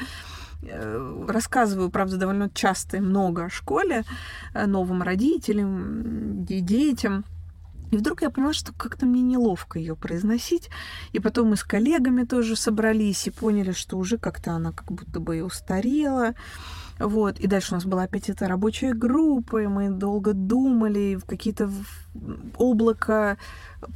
[0.63, 4.05] э, рассказываю, правда, довольно часто и много о школе,
[4.55, 7.25] э, новым родителям, де- детям.
[7.91, 10.71] И вдруг я поняла, что как-то мне неловко ее произносить.
[11.13, 15.21] И потом мы с коллегами тоже собрались и поняли, что уже как-то она как будто
[15.21, 16.35] бы и устарела.
[17.01, 17.41] Вот.
[17.41, 21.71] И дальше у нас была опять эта рабочая группа, и мы долго думали, в какие-то
[22.59, 23.39] облака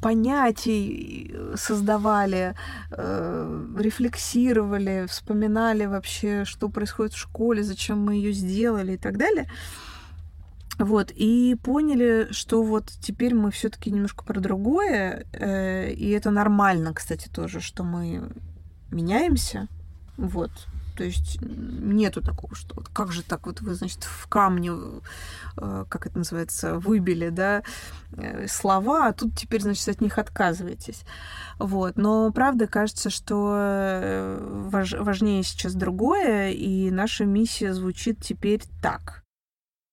[0.01, 2.55] понятий создавали,
[2.91, 9.51] э, рефлексировали, вспоминали вообще, что происходит в школе, зачем мы ее сделали и так далее.
[10.79, 16.95] Вот, и поняли, что вот теперь мы все-таки немножко про другое, э, и это нормально,
[16.95, 18.31] кстати, тоже, что мы
[18.91, 19.69] меняемся.
[20.17, 20.51] Вот,
[20.97, 24.73] то есть нету такого, что вот как же так вот вы, значит, в камне,
[25.57, 27.63] э, как это называется, выбили, да,
[28.17, 31.03] э, слова, а тут теперь, значит, от них отказываетесь.
[31.59, 31.97] Вот.
[31.97, 39.25] Но правда кажется, что э, важ, важнее сейчас другое, и наша миссия звучит теперь так.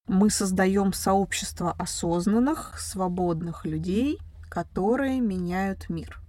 [0.08, 6.21] Мы создаем сообщество осознанных, свободных людей, которые меняют мир.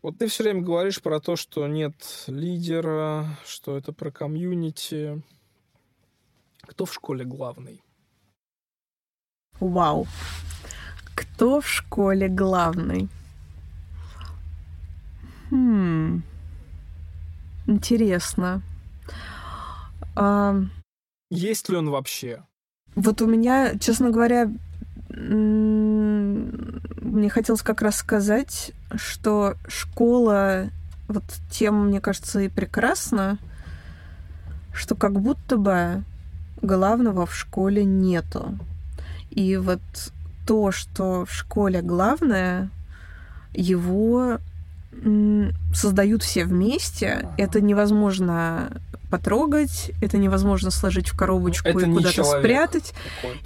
[0.00, 5.20] Вот ты все время говоришь про то, что нет лидера, что это про комьюнити.
[6.62, 7.82] Кто в школе главный?
[9.58, 10.06] Вау.
[11.16, 13.08] Кто в школе главный?
[15.50, 16.22] Хм.
[17.66, 18.62] Интересно.
[20.14, 20.54] А...
[21.30, 22.44] Есть ли он вообще?
[22.94, 24.50] Вот у меня, честно говоря,
[25.08, 30.70] мне хотелось как раз сказать, что школа
[31.08, 33.38] вот тем, мне кажется, и прекрасна,
[34.72, 36.04] что как будто бы
[36.60, 38.58] главного в школе нету.
[39.30, 39.80] И вот
[40.46, 42.70] то, что в школе главное,
[43.54, 44.38] его
[45.74, 47.28] создают все вместе.
[47.36, 48.70] Это невозможно
[49.10, 52.94] потрогать, это невозможно сложить в коробочку это и куда-то спрятать.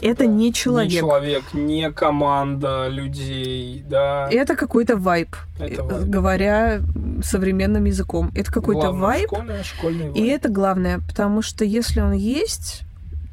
[0.00, 0.30] Это да.
[0.30, 0.90] не человек.
[0.90, 4.28] Не человек, не команда людей, да.
[4.30, 6.08] Это какой-то вайб, это вайб.
[6.08, 6.80] говоря
[7.22, 8.30] современным языком.
[8.34, 9.26] Это какой-то вайб.
[9.26, 10.16] Школьный, школьный вайб.
[10.16, 12.82] И это главное, потому что если он есть,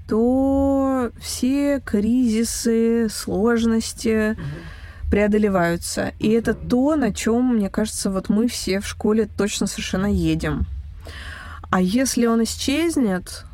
[0.07, 4.41] то все кризисы, сложности угу.
[5.09, 6.13] Преодолеваются.
[6.19, 10.65] И это то, на чем, мне кажется, вот мы все в школе точно совершенно едем.
[11.69, 13.45] А если он исчезнет,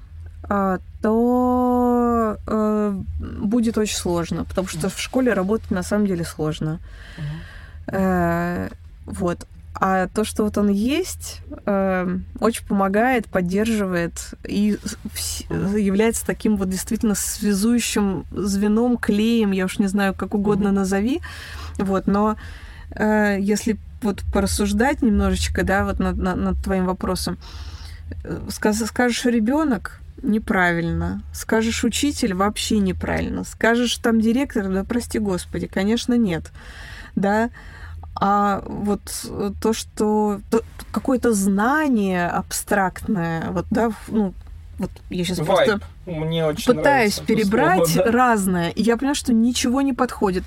[0.43, 6.79] а, то э, будет очень сложно, потому что в школе работать на самом деле сложно.
[7.87, 8.69] Э,
[9.05, 9.47] вот.
[9.78, 14.78] А то, что вот он есть, э, очень помогает, поддерживает и
[15.49, 21.21] является таким вот действительно связующим звеном, клеем, я уж не знаю, как угодно назови.
[21.78, 22.38] Вот, но
[22.97, 27.38] если вот порассуждать немножечко, да, вот над, над, над твоим вопросом,
[28.49, 31.21] Скажешь ребенок неправильно.
[31.34, 33.43] Скажешь учитель вообще неправильно.
[33.43, 36.51] Скажешь там директор, да прости господи, конечно, нет.
[37.15, 37.49] Да,
[38.16, 39.01] а вот
[39.61, 40.61] то, что то,
[40.91, 44.34] какое-то знание абстрактное, вот, да, ну,
[44.78, 45.45] вот я сейчас Vibe.
[45.45, 48.11] просто Мне очень пытаюсь перебрать слово, да?
[48.11, 50.43] разное, и я понимаю, что ничего не подходит.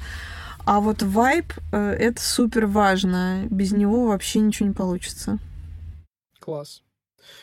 [0.64, 3.46] А вот вайб э, это супер важно.
[3.48, 5.38] Без него вообще ничего не получится.
[6.40, 6.82] Класс.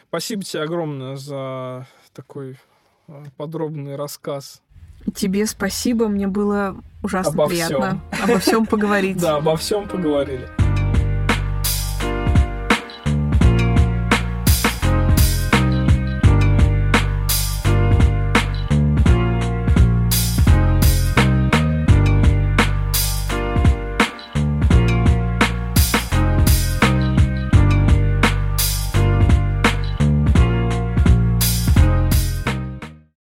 [0.07, 2.59] Спасибо тебе огромное за такой
[3.07, 4.61] э, подробный рассказ.
[5.13, 8.23] Тебе спасибо, мне было ужасно обо приятно всем.
[8.23, 9.17] обо всем поговорить.
[9.21, 10.47] Да, обо всем поговорили.